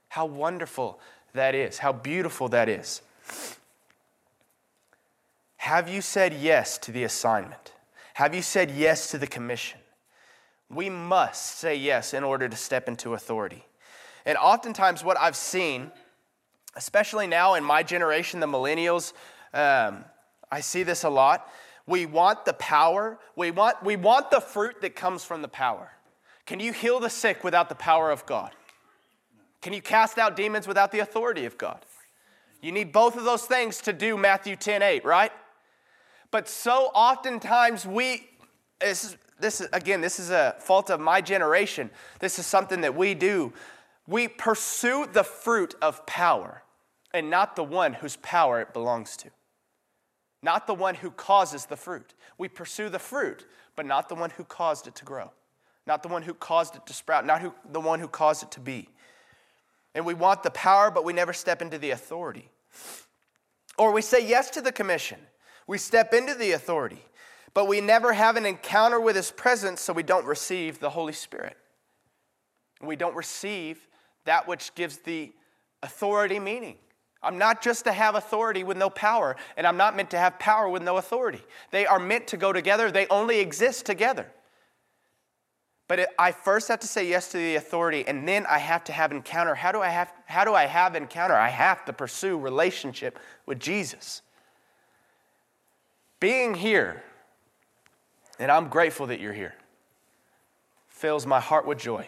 How 0.09 0.25
wonderful 0.25 0.99
that 1.33 1.55
is. 1.55 1.79
How 1.79 1.93
beautiful 1.93 2.49
that 2.49 2.69
is. 2.69 3.01
Have 5.57 5.87
you 5.87 6.01
said 6.01 6.33
yes 6.33 6.77
to 6.79 6.91
the 6.91 7.03
assignment? 7.03 7.73
Have 8.15 8.33
you 8.33 8.41
said 8.41 8.71
yes 8.71 9.11
to 9.11 9.17
the 9.17 9.27
commission? 9.27 9.79
We 10.69 10.89
must 10.89 11.59
say 11.59 11.75
yes 11.75 12.13
in 12.13 12.23
order 12.23 12.49
to 12.49 12.55
step 12.55 12.87
into 12.87 13.13
authority. 13.13 13.65
And 14.25 14.37
oftentimes, 14.37 15.03
what 15.03 15.17
I've 15.17 15.35
seen, 15.35 15.91
especially 16.75 17.27
now 17.27 17.55
in 17.55 17.63
my 17.63 17.83
generation, 17.83 18.39
the 18.39 18.47
millennials, 18.47 19.13
um, 19.53 20.05
I 20.51 20.61
see 20.61 20.83
this 20.83 21.03
a 21.03 21.09
lot. 21.09 21.49
We 21.87 22.05
want 22.05 22.45
the 22.45 22.53
power, 22.53 23.19
we 23.35 23.51
want, 23.51 23.83
we 23.83 23.95
want 23.95 24.31
the 24.31 24.39
fruit 24.39 24.81
that 24.81 24.95
comes 24.95 25.23
from 25.23 25.41
the 25.41 25.47
power. 25.47 25.91
Can 26.45 26.59
you 26.59 26.73
heal 26.73 26.99
the 26.99 27.09
sick 27.09 27.43
without 27.43 27.69
the 27.69 27.75
power 27.75 28.11
of 28.11 28.25
God? 28.25 28.51
Can 29.61 29.73
you 29.73 29.81
cast 29.81 30.17
out 30.17 30.35
demons 30.35 30.67
without 30.67 30.91
the 30.91 30.99
authority 30.99 31.45
of 31.45 31.57
God? 31.57 31.85
You 32.61 32.71
need 32.71 32.91
both 32.91 33.15
of 33.15 33.23
those 33.23 33.45
things 33.45 33.79
to 33.81 33.93
do 33.93 34.17
Matthew 34.17 34.55
10 34.55 34.81
8, 34.81 35.05
right? 35.05 35.31
But 36.29 36.47
so 36.47 36.91
oftentimes 36.93 37.85
we, 37.85 38.29
this 38.79 39.03
is, 39.03 39.17
this 39.39 39.61
again, 39.73 40.01
this 40.01 40.19
is 40.19 40.29
a 40.29 40.55
fault 40.59 40.89
of 40.89 40.99
my 40.99 41.21
generation. 41.21 41.89
This 42.19 42.39
is 42.39 42.45
something 42.45 42.81
that 42.81 42.95
we 42.95 43.13
do. 43.13 43.53
We 44.07 44.27
pursue 44.27 45.07
the 45.11 45.23
fruit 45.23 45.75
of 45.81 46.05
power 46.05 46.63
and 47.13 47.29
not 47.29 47.55
the 47.55 47.63
one 47.63 47.93
whose 47.93 48.15
power 48.17 48.61
it 48.61 48.73
belongs 48.73 49.17
to. 49.17 49.29
Not 50.43 50.65
the 50.65 50.73
one 50.73 50.95
who 50.95 51.11
causes 51.11 51.65
the 51.65 51.77
fruit. 51.77 52.13
We 52.37 52.47
pursue 52.47 52.89
the 52.89 52.99
fruit, 52.99 53.45
but 53.75 53.85
not 53.85 54.09
the 54.09 54.15
one 54.15 54.31
who 54.31 54.43
caused 54.43 54.87
it 54.87 54.95
to 54.95 55.05
grow. 55.05 55.31
Not 55.85 56.03
the 56.03 56.09
one 56.09 56.23
who 56.23 56.33
caused 56.33 56.75
it 56.75 56.85
to 56.85 56.93
sprout, 56.93 57.25
not 57.25 57.41
who, 57.41 57.53
the 57.71 57.79
one 57.79 57.99
who 57.99 58.07
caused 58.07 58.43
it 58.43 58.51
to 58.51 58.59
be. 58.59 58.87
And 59.93 60.05
we 60.05 60.13
want 60.13 60.43
the 60.43 60.51
power, 60.51 60.89
but 60.89 61.03
we 61.03 61.13
never 61.13 61.33
step 61.33 61.61
into 61.61 61.77
the 61.77 61.91
authority. 61.91 62.49
Or 63.77 63.91
we 63.91 64.01
say 64.01 64.25
yes 64.25 64.49
to 64.51 64.61
the 64.61 64.71
commission, 64.71 65.19
we 65.67 65.77
step 65.77 66.13
into 66.13 66.33
the 66.33 66.51
authority, 66.51 67.03
but 67.53 67.67
we 67.67 67.81
never 67.81 68.13
have 68.13 68.35
an 68.35 68.45
encounter 68.45 68.99
with 68.99 69.15
His 69.15 69.31
presence, 69.31 69.81
so 69.81 69.93
we 69.93 70.03
don't 70.03 70.25
receive 70.25 70.79
the 70.79 70.89
Holy 70.89 71.13
Spirit. 71.13 71.57
We 72.81 72.95
don't 72.95 73.15
receive 73.15 73.87
that 74.25 74.47
which 74.47 74.73
gives 74.75 74.97
the 74.97 75.33
authority 75.83 76.39
meaning. 76.39 76.77
I'm 77.23 77.37
not 77.37 77.61
just 77.61 77.85
to 77.85 77.91
have 77.91 78.15
authority 78.15 78.63
with 78.63 78.77
no 78.77 78.89
power, 78.89 79.35
and 79.55 79.67
I'm 79.67 79.77
not 79.77 79.95
meant 79.95 80.09
to 80.11 80.17
have 80.17 80.39
power 80.39 80.67
with 80.67 80.81
no 80.81 80.97
authority. 80.97 81.41
They 81.69 81.85
are 81.85 81.99
meant 81.99 82.27
to 82.27 82.37
go 82.37 82.51
together, 82.51 82.91
they 82.91 83.07
only 83.07 83.39
exist 83.39 83.85
together. 83.85 84.27
But 85.91 85.99
it, 85.99 86.09
I 86.17 86.31
first 86.31 86.69
have 86.69 86.79
to 86.79 86.87
say 86.87 87.05
yes 87.05 87.31
to 87.31 87.37
the 87.37 87.55
authority, 87.55 88.07
and 88.07 88.25
then 88.25 88.45
I 88.45 88.59
have 88.59 88.85
to 88.85 88.93
have 88.93 89.11
encounter. 89.11 89.53
How 89.53 89.73
do 89.73 89.81
I 89.81 89.89
have, 89.89 90.13
how 90.25 90.45
do 90.45 90.53
I 90.53 90.65
have 90.65 90.95
encounter? 90.95 91.35
I 91.35 91.49
have 91.49 91.83
to 91.83 91.91
pursue 91.91 92.39
relationship 92.39 93.19
with 93.45 93.59
Jesus 93.59 94.21
being 96.21 96.53
here, 96.53 97.03
and 98.39 98.49
I'm 98.49 98.69
grateful 98.69 99.07
that 99.07 99.19
you're 99.19 99.33
here, 99.33 99.53
fills 100.87 101.25
my 101.25 101.41
heart 101.41 101.67
with 101.67 101.77
joy. 101.77 102.07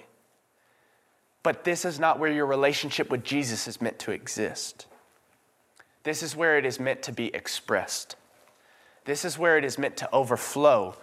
But 1.43 1.65
this 1.65 1.83
is 1.83 1.99
not 1.99 2.19
where 2.19 2.31
your 2.31 2.45
relationship 2.45 3.09
with 3.09 3.25
Jesus 3.25 3.67
is 3.67 3.81
meant 3.81 3.99
to 3.99 4.11
exist. 4.11 4.87
This 6.03 6.23
is 6.23 6.37
where 6.37 6.57
it 6.57 6.65
is 6.65 6.79
meant 6.79 7.01
to 7.01 7.11
be 7.11 7.35
expressed. 7.35 8.15
This 9.03 9.25
is 9.25 9.37
where 9.37 9.57
it 9.57 9.65
is 9.65 9.77
meant 9.77 9.97
to 9.97 10.09
overflow 10.13 10.95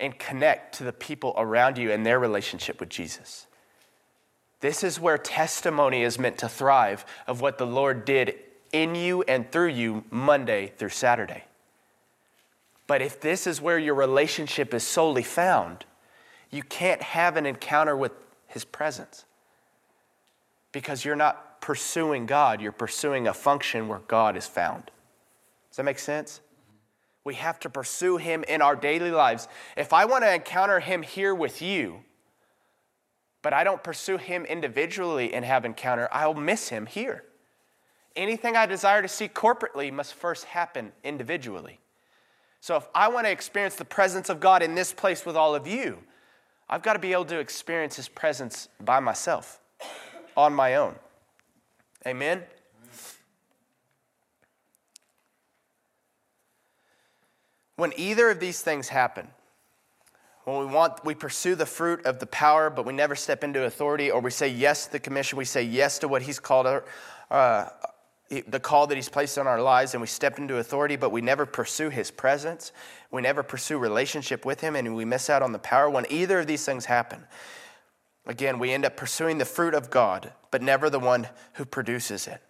and 0.00 0.18
connect 0.18 0.76
to 0.76 0.84
the 0.84 0.92
people 0.92 1.34
around 1.36 1.78
you 1.78 1.90
and 1.90 2.04
their 2.04 2.18
relationship 2.18 2.80
with 2.80 2.88
Jesus. 2.88 3.46
This 4.60 4.82
is 4.82 4.98
where 4.98 5.18
testimony 5.18 6.02
is 6.02 6.18
meant 6.18 6.38
to 6.38 6.48
thrive 6.48 7.04
of 7.26 7.40
what 7.40 7.58
the 7.58 7.66
Lord 7.66 8.04
did 8.04 8.34
in 8.72 8.94
you 8.94 9.22
and 9.22 9.50
through 9.50 9.68
you 9.68 10.04
Monday 10.10 10.72
through 10.76 10.90
Saturday. 10.90 11.44
But 12.86 13.02
if 13.02 13.20
this 13.20 13.46
is 13.46 13.60
where 13.60 13.78
your 13.78 13.94
relationship 13.94 14.72
is 14.74 14.82
solely 14.82 15.22
found, 15.22 15.84
you 16.50 16.62
can't 16.62 17.02
have 17.02 17.36
an 17.36 17.46
encounter 17.46 17.96
with 17.96 18.12
His 18.46 18.64
presence 18.64 19.24
because 20.72 21.04
you're 21.04 21.16
not 21.16 21.60
pursuing 21.60 22.26
God, 22.26 22.60
you're 22.60 22.72
pursuing 22.72 23.28
a 23.28 23.34
function 23.34 23.88
where 23.88 24.00
God 24.00 24.36
is 24.36 24.46
found. 24.46 24.90
Does 25.70 25.76
that 25.76 25.84
make 25.84 25.98
sense? 25.98 26.40
We 27.28 27.34
have 27.34 27.60
to 27.60 27.68
pursue 27.68 28.16
Him 28.16 28.42
in 28.48 28.62
our 28.62 28.74
daily 28.74 29.10
lives. 29.10 29.48
If 29.76 29.92
I 29.92 30.06
want 30.06 30.24
to 30.24 30.34
encounter 30.34 30.80
Him 30.80 31.02
here 31.02 31.34
with 31.34 31.60
you, 31.60 32.00
but 33.42 33.52
I 33.52 33.64
don't 33.64 33.82
pursue 33.82 34.16
Him 34.16 34.46
individually 34.46 35.34
and 35.34 35.44
have 35.44 35.66
encounter, 35.66 36.08
I'll 36.10 36.32
miss 36.32 36.70
Him 36.70 36.86
here. 36.86 37.24
Anything 38.16 38.56
I 38.56 38.64
desire 38.64 39.02
to 39.02 39.08
see 39.08 39.28
corporately 39.28 39.92
must 39.92 40.14
first 40.14 40.44
happen 40.44 40.90
individually. 41.04 41.80
So 42.62 42.76
if 42.76 42.88
I 42.94 43.08
want 43.08 43.26
to 43.26 43.30
experience 43.30 43.74
the 43.74 43.84
presence 43.84 44.30
of 44.30 44.40
God 44.40 44.62
in 44.62 44.74
this 44.74 44.94
place 44.94 45.26
with 45.26 45.36
all 45.36 45.54
of 45.54 45.66
you, 45.66 45.98
I've 46.66 46.82
got 46.82 46.94
to 46.94 46.98
be 46.98 47.12
able 47.12 47.26
to 47.26 47.38
experience 47.38 47.96
His 47.96 48.08
presence 48.08 48.70
by 48.80 49.00
myself, 49.00 49.60
on 50.34 50.54
my 50.54 50.76
own. 50.76 50.94
Amen? 52.06 52.44
When 57.78 57.92
either 57.96 58.28
of 58.28 58.40
these 58.40 58.60
things 58.60 58.88
happen, 58.88 59.28
when 60.44 60.58
we 60.58 60.66
want 60.66 61.04
we 61.04 61.14
pursue 61.14 61.54
the 61.54 61.66
fruit 61.66 62.06
of 62.06 62.20
the 62.20 62.26
power 62.26 62.70
but 62.70 62.86
we 62.86 62.92
never 62.92 63.14
step 63.14 63.44
into 63.44 63.64
authority 63.64 64.10
or 64.10 64.20
we 64.20 64.30
say 64.30 64.48
yes 64.48 64.86
to 64.86 64.92
the 64.92 64.98
commission 64.98 65.36
we 65.36 65.44
say 65.44 65.62
yes 65.62 65.98
to 65.98 66.08
what 66.08 66.22
he's 66.22 66.40
called 66.40 66.66
uh, 67.30 67.68
the 68.28 68.60
call 68.60 68.86
that 68.86 68.94
He's 68.94 69.08
placed 69.08 69.38
on 69.38 69.46
our 69.46 69.60
lives 69.60 69.94
and 69.94 70.00
we 70.00 70.06
step 70.06 70.38
into 70.38 70.58
authority, 70.58 70.96
but 70.96 71.10
we 71.10 71.20
never 71.20 71.46
pursue 71.46 71.88
His 71.88 72.10
presence. 72.10 72.72
We 73.10 73.22
never 73.22 73.42
pursue 73.42 73.78
relationship 73.78 74.44
with 74.44 74.60
Him 74.60 74.76
and 74.76 74.94
we 74.94 75.04
miss 75.04 75.30
out 75.30 75.42
on 75.42 75.52
the 75.52 75.58
power. 75.58 75.88
When 75.88 76.04
either 76.10 76.40
of 76.40 76.46
these 76.46 76.64
things 76.64 76.84
happen, 76.84 77.24
again, 78.26 78.58
we 78.58 78.72
end 78.72 78.84
up 78.84 78.96
pursuing 78.96 79.38
the 79.38 79.44
fruit 79.44 79.74
of 79.74 79.90
God, 79.90 80.32
but 80.50 80.62
never 80.62 80.90
the 80.90 81.00
one 81.00 81.28
who 81.54 81.64
produces 81.64 82.26
it. 82.26 82.42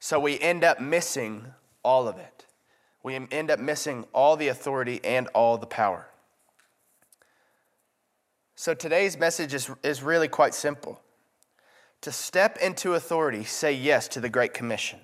So 0.00 0.18
we 0.18 0.38
end 0.40 0.64
up 0.64 0.80
missing 0.80 1.44
all 1.82 2.08
of 2.08 2.16
it. 2.16 2.45
We 3.06 3.14
end 3.14 3.52
up 3.52 3.60
missing 3.60 4.04
all 4.12 4.36
the 4.36 4.48
authority 4.48 5.00
and 5.04 5.28
all 5.28 5.58
the 5.58 5.66
power. 5.66 6.08
So 8.56 8.74
today's 8.74 9.16
message 9.16 9.54
is, 9.54 9.70
is 9.84 10.02
really 10.02 10.26
quite 10.26 10.54
simple. 10.54 11.00
To 12.00 12.10
step 12.10 12.58
into 12.60 12.94
authority, 12.94 13.44
say 13.44 13.74
yes 13.74 14.08
to 14.08 14.20
the 14.20 14.28
Great 14.28 14.54
Commission. 14.54 14.98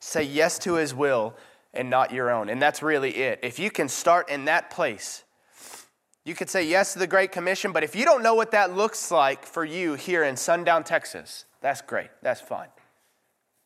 Say 0.00 0.22
yes 0.22 0.58
to 0.60 0.76
His 0.76 0.94
will 0.94 1.34
and 1.74 1.90
not 1.90 2.10
your 2.10 2.30
own. 2.30 2.48
And 2.48 2.62
that's 2.62 2.82
really 2.82 3.10
it. 3.16 3.40
If 3.42 3.58
you 3.58 3.70
can 3.70 3.90
start 3.90 4.30
in 4.30 4.46
that 4.46 4.70
place, 4.70 5.22
you 6.24 6.34
could 6.34 6.48
say 6.48 6.66
yes 6.66 6.94
to 6.94 7.00
the 7.00 7.06
Great 7.06 7.32
Commission, 7.32 7.70
but 7.70 7.84
if 7.84 7.94
you 7.94 8.06
don't 8.06 8.22
know 8.22 8.34
what 8.34 8.52
that 8.52 8.74
looks 8.74 9.10
like 9.10 9.44
for 9.44 9.62
you 9.62 9.92
here 9.92 10.24
in 10.24 10.38
Sundown, 10.38 10.84
Texas, 10.84 11.44
that's 11.60 11.82
great. 11.82 12.08
That's 12.22 12.40
fine. 12.40 12.68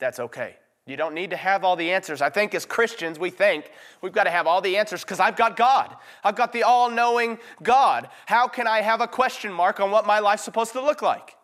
That's 0.01 0.19
okay. 0.19 0.57
You 0.87 0.97
don't 0.97 1.15
need 1.15 1.31
to 1.31 1.37
have 1.37 1.65
all 1.65 1.75
the 1.75 1.91
answers. 1.91 2.23
I 2.23 2.31
think 2.31 2.55
as 2.55 2.65
Christians, 2.65 3.19
we 3.19 3.31
think 3.31 3.71
we've 4.03 4.13
got 4.13 4.25
to 4.25 4.31
have 4.31 4.47
all 4.47 4.61
the 4.61 4.77
answers 4.77 5.03
because 5.03 5.19
I've 5.19 5.37
got 5.37 5.57
God. 5.57 5.97
I've 6.23 6.37
got 6.37 6.53
the 6.53 6.63
all 6.63 6.89
knowing 6.89 7.39
God. 7.61 8.09
How 8.27 8.47
can 8.47 8.69
I 8.69 8.83
have 8.83 9.01
a 9.01 9.09
question 9.09 9.53
mark 9.53 9.81
on 9.81 9.91
what 9.91 10.07
my 10.07 10.21
life's 10.21 10.45
supposed 10.45 10.73
to 10.73 10.81
look 10.81 11.03
like? 11.03 11.35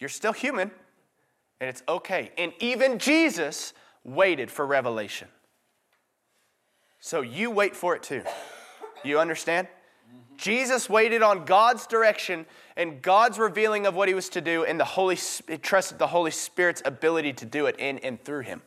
You're 0.00 0.08
still 0.08 0.32
human, 0.32 0.72
and 1.60 1.70
it's 1.70 1.84
okay. 1.88 2.32
And 2.36 2.52
even 2.58 2.98
Jesus 2.98 3.72
waited 4.02 4.50
for 4.50 4.66
revelation. 4.66 5.28
So 6.98 7.20
you 7.20 7.50
wait 7.50 7.76
for 7.76 7.94
it 7.94 8.02
too. 8.02 8.24
You 9.04 9.20
understand? 9.20 9.68
Jesus 10.40 10.88
waited 10.88 11.20
on 11.22 11.44
God's 11.44 11.86
direction 11.86 12.46
and 12.74 13.02
God's 13.02 13.38
revealing 13.38 13.84
of 13.84 13.94
what 13.94 14.08
he 14.08 14.14
was 14.14 14.30
to 14.30 14.40
do, 14.40 14.64
and 14.64 14.80
the 14.80 14.86
Holy 14.86 15.18
trusted 15.60 15.98
the 15.98 16.06
Holy 16.06 16.30
Spirit's 16.30 16.80
ability 16.82 17.34
to 17.34 17.44
do 17.44 17.66
it 17.66 17.76
in 17.78 17.98
and 17.98 18.18
through 18.24 18.40
him. 18.40 18.62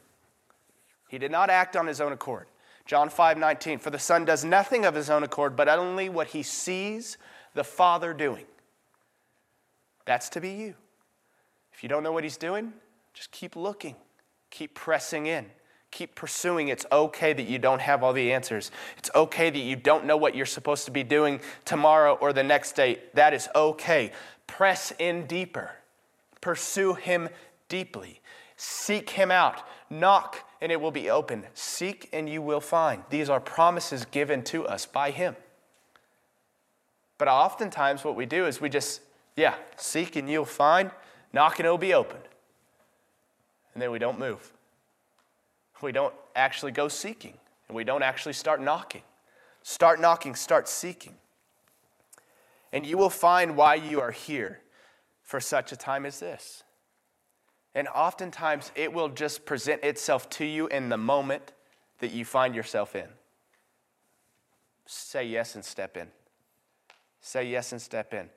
He 1.10 1.18
did 1.18 1.32
not 1.32 1.50
act 1.50 1.76
on 1.76 1.88
his 1.88 2.00
own 2.00 2.12
accord. 2.12 2.46
John 2.86 3.10
5 3.10 3.40
19, 3.40 3.80
for 3.80 3.90
the 3.90 3.98
Son 3.98 4.24
does 4.24 4.46
nothing 4.46 4.86
of 4.86 4.94
his 4.94 5.10
own 5.10 5.24
accord, 5.24 5.56
but 5.56 5.68
only 5.68 6.10
what 6.10 6.28
he 6.28 6.44
sees 6.44 7.18
the 7.56 7.64
Father 7.64 8.14
doing. 8.14 8.46
That's 10.06 10.30
to 10.30 10.42
be 10.42 10.52
you. 10.52 10.76
If 11.74 11.82
you 11.82 11.90
don't 11.90 12.04
know 12.04 12.12
what 12.12 12.24
he's 12.24 12.38
doing, 12.38 12.72
just 13.16 13.32
keep 13.32 13.56
looking, 13.56 13.96
keep 14.52 14.76
pressing 14.76 15.26
in. 15.26 15.48
Keep 15.94 16.16
pursuing. 16.16 16.70
It's 16.70 16.88
okay 16.92 17.34
that 17.34 17.44
you 17.44 17.60
don't 17.60 17.80
have 17.80 18.02
all 18.02 18.14
the 18.14 18.34
answers. 18.34 18.72
It's 18.98 19.12
okay 19.14 19.52
that 19.52 19.60
you 19.60 19.76
don't 19.76 20.06
know 20.06 20.18
what 20.18 20.34
you're 20.34 20.48
supposed 20.48 20.86
to 20.86 20.92
be 20.92 21.04
doing 21.04 21.40
tomorrow 21.66 22.18
or 22.20 22.34
the 22.34 22.42
next 22.42 22.72
day. 22.72 22.98
That 23.14 23.32
is 23.32 23.48
okay. 23.54 24.12
Press 24.48 24.92
in 24.98 25.28
deeper. 25.28 25.70
Pursue 26.42 26.96
Him 26.96 27.30
deeply. 27.70 28.22
Seek 28.58 29.12
Him 29.12 29.30
out. 29.30 29.62
Knock 29.92 30.50
and 30.62 30.72
it 30.72 30.82
will 30.82 30.90
be 30.90 31.12
open. 31.12 31.44
Seek 31.54 32.10
and 32.12 32.28
you 32.28 32.42
will 32.42 32.60
find. 32.60 33.04
These 33.12 33.30
are 33.30 33.40
promises 33.40 34.04
given 34.06 34.42
to 34.46 34.66
us 34.66 34.88
by 34.88 35.12
Him. 35.12 35.36
But 37.20 37.28
oftentimes, 37.28 38.04
what 38.04 38.16
we 38.16 38.26
do 38.26 38.48
is 38.48 38.60
we 38.60 38.68
just, 38.68 39.02
yeah, 39.36 39.54
seek 39.78 40.16
and 40.16 40.28
you'll 40.28 40.46
find, 40.46 40.90
knock 41.34 41.60
and 41.60 41.68
it'll 41.68 41.78
be 41.78 41.94
opened. 41.94 42.24
And 43.76 43.84
then 43.84 43.92
we 43.92 44.00
don't 44.00 44.18
move 44.18 44.54
we 45.84 45.92
don't 45.92 46.14
actually 46.36 46.72
go 46.72 46.88
seeking 46.88 47.38
and 47.68 47.76
we 47.76 47.84
don't 47.84 48.04
actually 48.04 48.34
start 48.34 48.62
knocking. 48.62 49.02
Start 49.62 50.00
knocking, 50.00 50.36
start 50.36 50.68
seeking. 50.68 51.16
And 52.72 52.86
you 52.86 52.98
will 52.98 53.10
find 53.10 53.56
why 53.56 53.76
you 53.76 54.00
are 54.02 54.12
here 54.12 54.62
for 55.22 55.40
such 55.40 55.72
a 55.72 55.76
time 55.76 56.06
as 56.06 56.20
this. 56.20 56.64
And 57.76 57.88
oftentimes 57.88 58.72
it 58.76 58.92
will 58.94 59.10
just 59.10 59.46
present 59.46 59.84
itself 59.84 60.30
to 60.32 60.46
you 60.46 60.68
in 60.68 60.90
the 60.90 60.98
moment 60.98 61.54
that 62.00 62.12
you 62.12 62.26
find 62.26 62.56
yourself 62.56 62.96
in. 62.96 63.08
Say 64.86 65.26
yes 65.26 65.56
and 65.56 65.64
step 65.64 65.96
in. 65.96 66.08
Say 67.22 67.50
yes 67.50 67.72
and 67.72 67.82
step 67.82 68.14
in. 68.14 68.30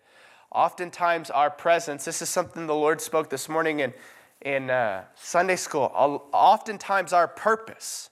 Oftentimes, 0.52 1.28
our 1.30 1.50
presence, 1.50 2.04
this 2.04 2.22
is 2.22 2.28
something 2.28 2.66
the 2.66 2.74
Lord 2.74 3.00
spoke 3.00 3.30
this 3.30 3.48
morning 3.48 3.80
in 3.80 3.92
in 4.42 4.70
uh, 4.70 5.04
Sunday 5.14 5.56
school, 5.56 5.90
oftentimes 6.32 7.12
our 7.12 7.28
purpose 7.28 8.10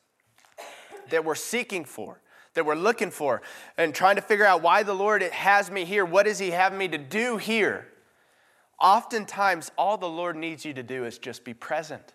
that 1.11 1.25
we're 1.25 1.35
seeking 1.35 1.85
for, 1.85 2.21
that 2.55 2.65
we're 2.65 2.75
looking 2.75 3.11
for, 3.11 3.43
and 3.77 3.95
trying 3.95 4.17
to 4.17 4.23
figure 4.23 4.45
out 4.45 4.63
why 4.63 4.83
the 4.83 4.95
Lord 4.95 5.23
has 5.23 5.71
me 5.71 5.85
here, 5.85 6.05
what 6.05 6.25
does 6.27 6.39
He 6.39 6.51
have 6.51 6.73
me 6.73 6.89
to 6.89 6.99
do 6.99 7.37
here? 7.37 7.89
Oftentimes, 8.81 9.71
all 9.79 9.97
the 9.97 10.09
Lord 10.09 10.37
needs 10.37 10.65
you 10.65 10.75
to 10.75 10.83
do 10.83 11.05
is 11.05 11.19
just 11.19 11.45
be 11.45 11.55
present, 11.55 12.15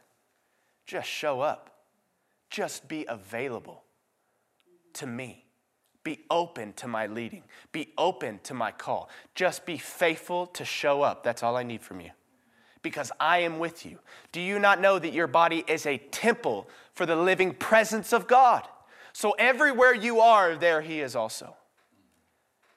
just 0.86 1.08
show 1.08 1.42
up, 1.42 1.70
just 2.50 2.88
be 2.88 3.06
available 3.08 3.84
to 4.94 5.08
me. 5.08 5.46
Be 6.04 6.22
open 6.30 6.74
to 6.74 6.88
my 6.88 7.08
leading. 7.08 7.44
Be 7.72 7.90
open 7.98 8.40
to 8.44 8.54
my 8.54 8.72
call. 8.72 9.10
Just 9.36 9.66
be 9.66 9.78
faithful 9.78 10.48
to 10.48 10.64
show 10.64 11.02
up. 11.02 11.24
That's 11.24 11.44
all 11.44 11.58
I 11.58 11.64
need 11.64 11.82
from 11.82 12.00
you 12.00 12.12
because 12.82 13.12
I 13.20 13.40
am 13.40 13.60
with 13.60 13.86
you. 13.86 14.00
Do 14.32 14.40
you 14.42 14.60
not 14.60 14.80
know 14.80 15.00
that 15.00 15.14
your 15.14 15.28
body 15.28 15.64
is 15.68 15.86
a 15.86 15.98
temple 15.98 16.70
for 16.94 17.06
the 17.06 17.16
living 17.16 17.54
presence 17.54 18.14
of 18.14 18.28
God? 18.28 18.68
So 19.14 19.32
everywhere 19.32 19.94
you 19.94 20.20
are, 20.20 20.56
there 20.56 20.82
He 20.82 21.02
is 21.02 21.16
also. 21.16 21.56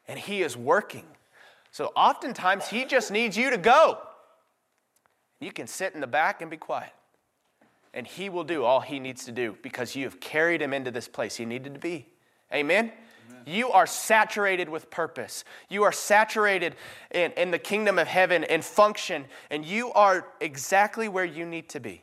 And 0.09 0.19
He 0.19 0.43
is 0.43 0.57
working. 0.57 1.07
So 1.71 1.93
oftentimes, 1.97 2.69
He 2.69 2.85
just 2.85 3.11
needs 3.11 3.37
you 3.37 3.51
to 3.51 3.59
go. 3.59 3.99
You 5.41 5.53
can 5.53 5.67
sit 5.67 5.95
in 5.95 6.01
the 6.01 6.07
back 6.07 6.43
and 6.43 6.51
be 6.51 6.57
quiet. 6.57 6.93
And 7.95 8.07
He 8.07 8.29
will 8.29 8.45
do 8.45 8.65
all 8.65 8.81
He 8.81 8.99
needs 8.99 9.25
to 9.27 9.33
do 9.33 9.57
because 9.63 9.95
you 9.95 10.05
have 10.05 10.21
carried 10.21 10.63
Him 10.63 10.73
into 10.73 10.91
this 10.91 11.09
place 11.09 11.37
He 11.37 11.45
needed 11.45 11.75
to 11.75 11.81
be. 11.81 12.07
Amen? 12.53 12.93
You 13.47 13.71
are 13.71 13.87
saturated 13.87 14.69
with 14.69 14.91
purpose. 14.91 15.45
You 15.69 15.83
are 15.85 15.93
saturated 15.93 16.77
in, 17.11 17.33
in 17.33 17.51
the 17.51 17.59
kingdom 17.59 17.99
of 17.99 18.07
heaven 18.07 18.45
and 18.45 18.65
function, 18.65 19.25
and 19.51 19.65
you 19.65 19.93
are 19.93 20.27
exactly 20.41 21.09
where 21.09 21.25
you 21.25 21.45
need 21.45 21.69
to 21.71 21.81
be. 21.81 22.03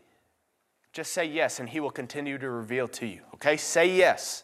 Just 0.92 1.14
say 1.14 1.26
yes, 1.26 1.60
and 1.60 1.70
He 1.70 1.80
will 1.80 1.92
continue 1.92 2.38
to 2.38 2.50
reveal 2.50 2.88
to 2.90 3.06
you. 3.06 3.22
Okay? 3.36 3.58
Say 3.58 3.96
yes. 3.96 4.44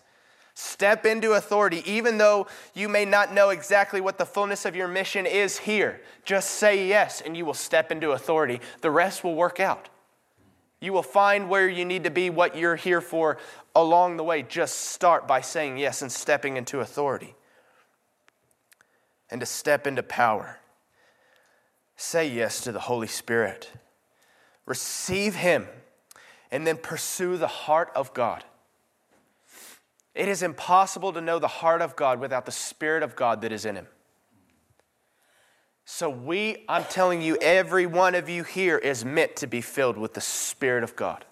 Step 0.54 1.06
into 1.06 1.34
authority, 1.34 1.84
even 1.86 2.18
though 2.18 2.48
you 2.74 2.88
may 2.88 3.04
not 3.04 3.34
know 3.34 3.50
exactly 3.50 4.00
what 4.00 4.18
the 4.18 4.26
fullness 4.26 4.66
of 4.66 4.74
your 4.74 4.88
mission 4.88 5.26
is 5.26 5.58
here. 5.58 6.02
Just 6.24 6.52
say 6.52 6.88
yes, 6.88 7.20
and 7.20 7.36
you 7.36 7.46
will 7.46 7.54
step 7.54 7.92
into 7.92 8.12
authority. 8.12 8.62
The 8.80 8.90
rest 8.90 9.24
will 9.24 9.36
work 9.36 9.60
out. 9.60 9.90
You 10.86 10.94
will 10.94 11.02
find 11.02 11.50
where 11.50 11.68
you 11.68 11.84
need 11.84 12.04
to 12.04 12.12
be, 12.12 12.30
what 12.30 12.56
you're 12.56 12.76
here 12.76 13.02
for 13.02 13.40
along 13.76 14.18
the 14.18 14.24
way. 14.24 14.44
Just 14.44 14.92
start 14.92 15.28
by 15.28 15.42
saying 15.42 15.80
yes 15.80 16.04
and 16.04 16.12
stepping 16.12 16.58
into 16.58 16.80
authority 16.80 17.34
and 19.32 19.40
to 19.40 19.48
step 19.48 19.88
into 19.88 20.04
power. 20.04 20.60
Say 21.98 22.30
yes 22.30 22.62
to 22.62 22.72
the 22.72 22.82
Holy 22.82 23.08
Spirit. 23.08 23.72
Receive 24.68 25.34
Him 25.34 25.66
and 26.52 26.68
then 26.68 26.78
pursue 26.78 27.38
the 27.38 27.48
heart 27.48 27.90
of 27.96 28.14
God. 28.14 28.44
It 30.14 30.30
is 30.30 30.44
impossible 30.44 31.14
to 31.14 31.22
know 31.22 31.40
the 31.40 31.48
heart 31.48 31.82
of 31.82 31.96
God 31.96 32.20
without 32.20 32.46
the 32.46 32.52
Spirit 32.52 33.02
of 33.02 33.16
God 33.16 33.42
that 33.42 33.52
is 33.52 33.66
in 33.66 33.76
Him. 33.76 33.88
So, 35.88 36.10
we, 36.10 36.66
I'm 36.68 36.84
telling 36.86 37.22
you, 37.22 37.38
every 37.40 37.86
one 37.86 38.16
of 38.16 38.28
you 38.28 38.44
here 38.44 38.78
is 38.78 39.06
meant 39.06 39.36
to 39.38 39.48
be 39.48 39.62
filled 39.62 39.98
with 39.98 40.16
the 40.16 40.22
Spirit 40.22 40.84
of 40.84 40.96
God. 40.96 41.24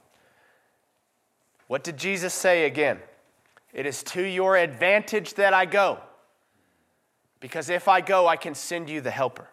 What 1.67 1.83
did 1.83 1.97
Jesus 1.97 2.35
say 2.35 2.65
again? 2.65 2.99
It 3.73 3.87
is 3.87 4.03
to 4.03 4.21
your 4.21 4.55
advantage 4.55 5.33
that 5.33 5.55
I 5.55 5.65
go. 5.65 5.99
Because 7.39 7.69
if 7.69 7.87
I 7.87 7.99
go, 7.99 8.27
I 8.27 8.35
can 8.35 8.53
send 8.53 8.89
you 8.89 9.01
the 9.01 9.11
helper. 9.11 9.49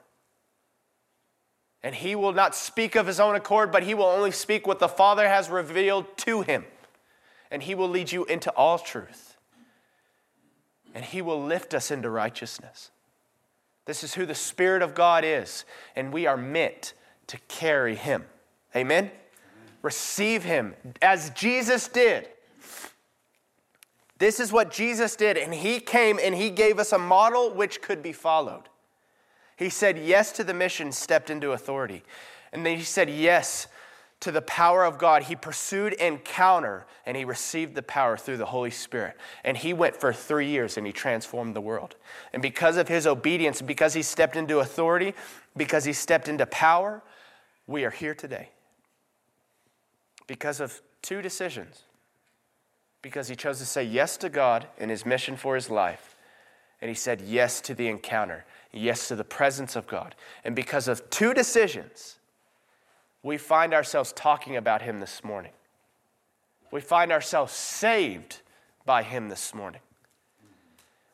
And 1.83 1.95
he 1.95 2.15
will 2.15 2.35
not 2.35 2.55
speak 2.55 2.95
of 2.95 3.07
his 3.07 3.19
own 3.19 3.35
accord, 3.35 3.73
but 3.73 3.83
he 3.83 3.95
will 3.95 4.05
only 4.05 4.31
speak 4.33 4.67
what 4.67 4.81
the 4.81 4.89
Father 4.89 5.27
has 5.27 5.49
revealed 5.49 6.15
to 6.19 6.43
him. 6.43 6.67
And 7.51 7.63
he 7.63 7.75
will 7.75 7.89
lead 7.89 8.13
you 8.13 8.27
into 8.27 8.51
all 8.51 8.79
truth. 8.79 9.39
And 10.95 11.07
he 11.07 11.23
will 11.23 11.43
lift 11.43 11.73
us 11.73 11.91
into 11.91 12.11
righteousness. 12.11 12.91
This 13.91 14.05
is 14.05 14.15
who 14.15 14.25
the 14.25 14.37
Spirit 14.37 14.83
of 14.83 14.95
God 14.95 15.25
is, 15.25 15.65
and 15.97 16.13
we 16.13 16.25
are 16.25 16.37
meant 16.37 16.93
to 17.27 17.37
carry 17.49 17.97
Him. 17.97 18.25
Amen? 18.77 19.07
Amen? 19.07 19.11
Receive 19.83 20.45
Him 20.45 20.77
as 21.03 21.31
Jesus 21.31 21.89
did. 21.89 22.29
This 24.19 24.39
is 24.39 24.53
what 24.53 24.71
Jesus 24.71 25.17
did, 25.17 25.37
and 25.37 25.53
He 25.53 25.81
came 25.81 26.21
and 26.23 26.37
He 26.37 26.51
gave 26.51 26.79
us 26.79 26.93
a 26.93 26.99
model 26.99 27.53
which 27.53 27.83
could 27.83 28.01
be 28.01 28.13
followed. 28.13 28.69
He 29.57 29.69
said 29.69 29.99
yes 29.99 30.31
to 30.35 30.45
the 30.45 30.55
mission, 30.55 30.93
stepped 30.93 31.29
into 31.29 31.51
authority. 31.51 32.05
And 32.53 32.65
then 32.65 32.77
He 32.77 32.85
said 32.85 33.11
yes 33.11 33.67
to 34.21 34.31
the 34.31 34.43
power 34.43 34.85
of 34.85 34.99
God. 34.99 35.25
He 35.25 35.35
pursued 35.35 35.95
encounter 35.95 36.87
and 37.07 37.17
he 37.17 37.25
received 37.25 37.75
the 37.75 37.83
power 37.83 38.17
through 38.17 38.37
the 38.37 38.47
Holy 38.47 38.71
Spirit. 38.71 39.17
And 39.45 39.57
he 39.57 39.73
went 39.73 39.97
for 39.97 40.13
three 40.13 40.49
years 40.49 40.77
and 40.77 40.87
he 40.87 40.93
transformed 40.93 41.57
the 41.57 41.61
world. 41.61 41.97
And 42.33 42.43
because 42.43 42.77
of 42.77 42.89
his 42.89 43.07
obedience, 43.07 43.63
because 43.63 43.95
he 43.95 44.03
stepped 44.03 44.37
into 44.37 44.59
authority, 44.59 45.15
because 45.57 45.85
he 45.85 45.95
stepped 45.95 46.29
into 46.29 46.47
power, 46.47 47.03
we 47.67 47.85
are 47.85 47.91
here 47.91 48.15
today. 48.15 48.51
Because 50.27 50.61
of 50.61 50.83
two 51.03 51.23
decisions. 51.23 51.83
Because 53.03 53.29
he 53.29 53.37
chose 53.37 53.59
to 53.59 53.67
say 53.67 53.83
yes 53.83 54.19
to 54.19 54.29
God 54.29 54.67
and 54.79 54.91
his 54.91 55.07
mission 55.07 55.37
for 55.37 55.55
his 55.55 55.71
life, 55.71 56.15
And 56.83 56.89
he 56.89 56.95
said 56.95 57.21
yes 57.21 57.61
to 57.63 57.75
the 57.75 57.89
encounter, 57.89 58.45
yes 58.73 59.09
to 59.09 59.17
the 59.17 59.25
presence 59.25 59.77
of 59.77 59.87
God. 59.87 60.15
And 60.45 60.57
because 60.57 60.89
of 60.89 61.09
two 61.11 61.35
decisions, 61.35 62.20
we 63.23 63.37
find 63.37 63.75
ourselves 63.75 64.13
talking 64.13 64.57
about 64.57 64.83
him 64.83 65.01
this 65.01 65.23
morning. 65.23 65.53
We 66.71 66.81
find 66.81 67.13
ourselves 67.13 67.53
saved 67.53 68.41
by 68.87 69.03
him 69.03 69.29
this 69.29 69.55
morning. 69.55 69.81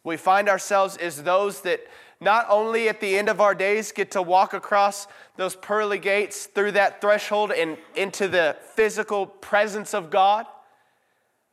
We 0.05 0.17
find 0.17 0.49
ourselves 0.49 0.97
as 0.97 1.25
those 1.25 1.63
that 1.63 1.81
not 2.21 2.47
only 2.49 2.89
at 2.89 3.01
the 3.01 3.19
end 3.19 3.29
of 3.29 3.41
our 3.41 3.55
days 3.55 3.93
get 3.93 4.13
to 4.13 4.23
walk 4.23 4.55
across 4.55 5.07
those 5.37 5.57
pearly 5.57 5.99
gates 5.99 6.47
through 6.47 6.73
that 6.73 7.01
threshold 7.01 7.51
and 7.51 7.77
into 7.95 8.29
the 8.29 8.57
physical 8.75 9.27
presence 9.27 9.95
of 9.95 10.09
God, 10.11 10.47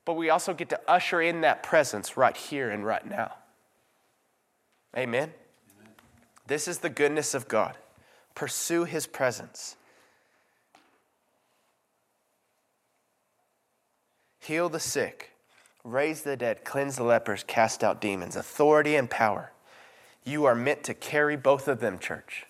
but 0.05 0.13
we 0.13 0.29
also 0.29 0.53
get 0.53 0.69
to 0.69 0.79
usher 0.87 1.21
in 1.21 1.41
that 1.41 1.63
presence 1.63 2.15
right 2.15 2.37
here 2.37 2.69
and 2.69 2.85
right 2.85 3.05
now. 3.05 3.33
Amen. 4.95 5.23
Amen. 5.23 5.33
This 6.45 6.67
is 6.67 6.79
the 6.79 6.89
goodness 6.89 7.33
of 7.33 7.47
God. 7.47 7.77
Pursue 8.35 8.83
his 8.83 9.07
presence. 9.07 9.75
Heal 14.43 14.69
the 14.69 14.79
sick, 14.79 15.31
raise 15.83 16.21
the 16.23 16.35
dead, 16.35 16.63
cleanse 16.63 16.97
the 16.97 17.03
lepers, 17.03 17.43
cast 17.43 17.83
out 17.83 18.01
demons, 18.01 18.35
authority 18.35 18.95
and 18.95 19.09
power. 19.09 19.51
You 20.23 20.45
are 20.45 20.55
meant 20.55 20.83
to 20.83 20.93
carry 20.93 21.35
both 21.35 21.67
of 21.67 21.79
them, 21.79 21.99
church. 21.99 22.45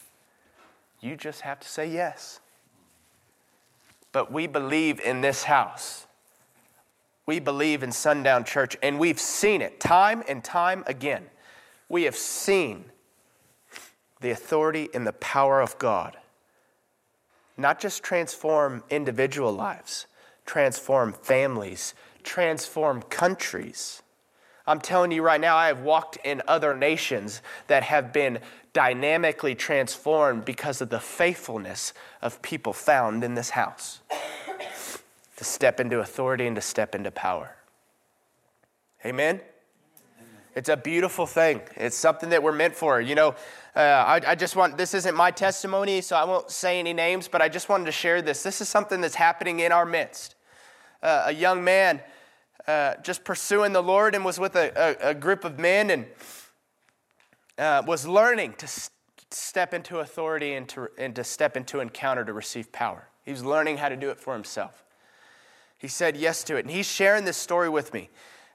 You 1.01 1.15
just 1.15 1.41
have 1.41 1.59
to 1.59 1.67
say 1.67 1.87
yes. 1.87 2.39
But 4.11 4.31
we 4.31 4.47
believe 4.47 4.99
in 4.99 5.21
this 5.21 5.43
house. 5.43 6.07
We 7.25 7.39
believe 7.39 7.83
in 7.83 7.91
Sundown 7.91 8.43
Church, 8.43 8.75
and 8.81 8.99
we've 8.99 9.19
seen 9.19 9.61
it 9.61 9.79
time 9.79 10.23
and 10.27 10.43
time 10.43 10.83
again. 10.87 11.25
We 11.89 12.03
have 12.03 12.15
seen 12.15 12.85
the 14.21 14.31
authority 14.31 14.89
and 14.93 15.05
the 15.05 15.13
power 15.13 15.61
of 15.61 15.77
God 15.79 16.17
not 17.57 17.79
just 17.79 18.03
transform 18.03 18.83
individual 18.89 19.51
lives, 19.51 20.07
transform 20.45 21.13
families, 21.13 21.93
transform 22.23 23.01
countries. 23.03 24.01
I'm 24.65 24.79
telling 24.79 25.11
you 25.11 25.21
right 25.21 25.41
now, 25.41 25.57
I 25.57 25.67
have 25.67 25.81
walked 25.81 26.17
in 26.23 26.41
other 26.47 26.75
nations 26.75 27.41
that 27.67 27.83
have 27.83 28.13
been 28.13 28.39
dynamically 28.71 29.55
transformed 29.55 30.45
because 30.45 30.81
of 30.81 30.89
the 30.89 30.99
faithfulness 30.99 31.93
of 32.21 32.41
people 32.41 32.73
found 32.73 33.23
in 33.23 33.35
this 33.35 33.51
house 33.51 33.99
to 35.37 35.43
step 35.43 35.79
into 35.79 35.99
authority 35.99 36.47
and 36.47 36.55
to 36.55 36.61
step 36.61 36.95
into 36.95 37.11
power. 37.11 37.55
Amen? 39.05 39.41
It's 40.55 40.69
a 40.69 40.77
beautiful 40.77 41.25
thing. 41.25 41.61
It's 41.75 41.97
something 41.97 42.29
that 42.29 42.43
we're 42.43 42.51
meant 42.51 42.75
for. 42.75 43.01
You 43.01 43.15
know, 43.15 43.35
uh, 43.75 43.79
I, 43.79 44.21
I, 44.27 44.35
just 44.35 44.55
want, 44.55 44.77
this 44.77 44.93
isn't 44.93 45.15
my 45.15 45.31
testimony, 45.31 46.01
so 46.01 46.15
I 46.15 46.25
won't 46.25 46.51
say 46.51 46.79
any 46.79 46.93
names, 46.93 47.27
but 47.27 47.41
I 47.41 47.49
just 47.49 47.69
wanted 47.69 47.85
to 47.85 47.91
share 47.91 48.21
this. 48.21 48.43
This 48.43 48.61
is 48.61 48.69
something 48.69 49.01
that's 49.01 49.15
happening 49.15 49.61
in 49.61 49.71
our 49.71 49.85
midst. 49.85 50.35
Uh, 51.01 51.23
a 51.27 51.31
young 51.31 51.63
man 51.63 52.01
uh, 52.67 52.95
just 53.03 53.23
pursuing 53.23 53.73
the 53.73 53.81
Lord 53.81 54.13
and 54.13 54.23
was 54.23 54.39
with 54.39 54.55
a, 54.55 54.71
a, 55.03 55.09
a 55.09 55.13
group 55.13 55.43
of 55.43 55.57
men 55.57 55.89
and 55.89 56.05
uh, 57.57 57.83
was 57.85 58.07
learning 58.07 58.53
to 58.59 58.67
st- 58.67 58.91
step 59.31 59.73
into 59.73 59.99
authority 59.99 60.53
and 60.53 60.69
to, 60.69 60.87
and 60.97 61.15
to 61.15 61.23
step 61.23 61.57
into 61.57 61.79
encounter 61.79 62.23
to 62.23 62.33
receive 62.33 62.71
power. 62.71 63.07
He 63.25 63.31
was 63.31 63.43
learning 63.43 63.77
how 63.77 63.89
to 63.89 63.95
do 63.95 64.11
it 64.11 64.19
for 64.19 64.33
himself. 64.33 64.83
He 65.77 65.87
said 65.87 66.15
yes 66.15 66.43
to 66.45 66.57
it. 66.57 66.65
And 66.65 66.69
he's 66.69 66.89
sharing 66.89 67.25
this 67.25 67.37
story 67.37 67.69
with 67.69 67.93
me. 67.93 68.09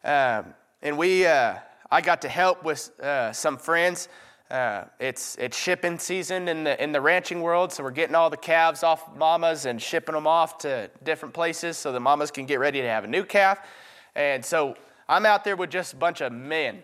Um, 0.04 0.54
and 0.80 0.96
we, 0.96 1.26
uh, 1.26 1.56
I 1.90 2.00
got 2.00 2.22
to 2.22 2.28
help 2.28 2.64
with 2.64 2.98
uh, 3.00 3.32
some 3.32 3.56
friends. 3.56 4.08
Uh, 4.50 4.84
it's, 4.98 5.36
it's 5.36 5.56
shipping 5.56 5.98
season 5.98 6.48
in 6.48 6.64
the, 6.64 6.82
in 6.82 6.92
the 6.92 7.00
ranching 7.00 7.42
world, 7.42 7.72
so 7.72 7.82
we're 7.82 7.90
getting 7.90 8.14
all 8.14 8.30
the 8.30 8.36
calves 8.36 8.82
off 8.82 9.14
mamas 9.16 9.66
and 9.66 9.80
shipping 9.80 10.14
them 10.14 10.26
off 10.26 10.58
to 10.58 10.90
different 11.04 11.34
places 11.34 11.76
so 11.76 11.92
the 11.92 12.00
mamas 12.00 12.30
can 12.30 12.46
get 12.46 12.58
ready 12.58 12.80
to 12.80 12.88
have 12.88 13.04
a 13.04 13.06
new 13.06 13.24
calf. 13.24 13.66
And 14.14 14.44
so 14.44 14.76
I'm 15.08 15.26
out 15.26 15.44
there 15.44 15.56
with 15.56 15.70
just 15.70 15.92
a 15.94 15.96
bunch 15.96 16.20
of 16.20 16.32
men, 16.32 16.82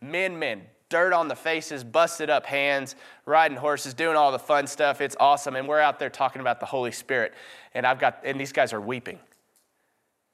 men, 0.00 0.38
men, 0.38 0.62
dirt 0.88 1.12
on 1.12 1.28
the 1.28 1.36
faces, 1.36 1.84
busted 1.84 2.30
up 2.30 2.46
hands, 2.46 2.94
riding 3.26 3.56
horses, 3.56 3.94
doing 3.94 4.16
all 4.16 4.32
the 4.32 4.38
fun 4.38 4.66
stuff. 4.66 5.00
It's 5.00 5.16
awesome. 5.20 5.56
And 5.56 5.68
we're 5.68 5.80
out 5.80 5.98
there 5.98 6.10
talking 6.10 6.40
about 6.40 6.60
the 6.60 6.66
Holy 6.66 6.92
Spirit. 6.92 7.34
And 7.74 7.86
I've 7.86 7.98
got, 7.98 8.20
and 8.24 8.40
these 8.40 8.52
guys 8.52 8.72
are 8.72 8.80
weeping. 8.80 9.18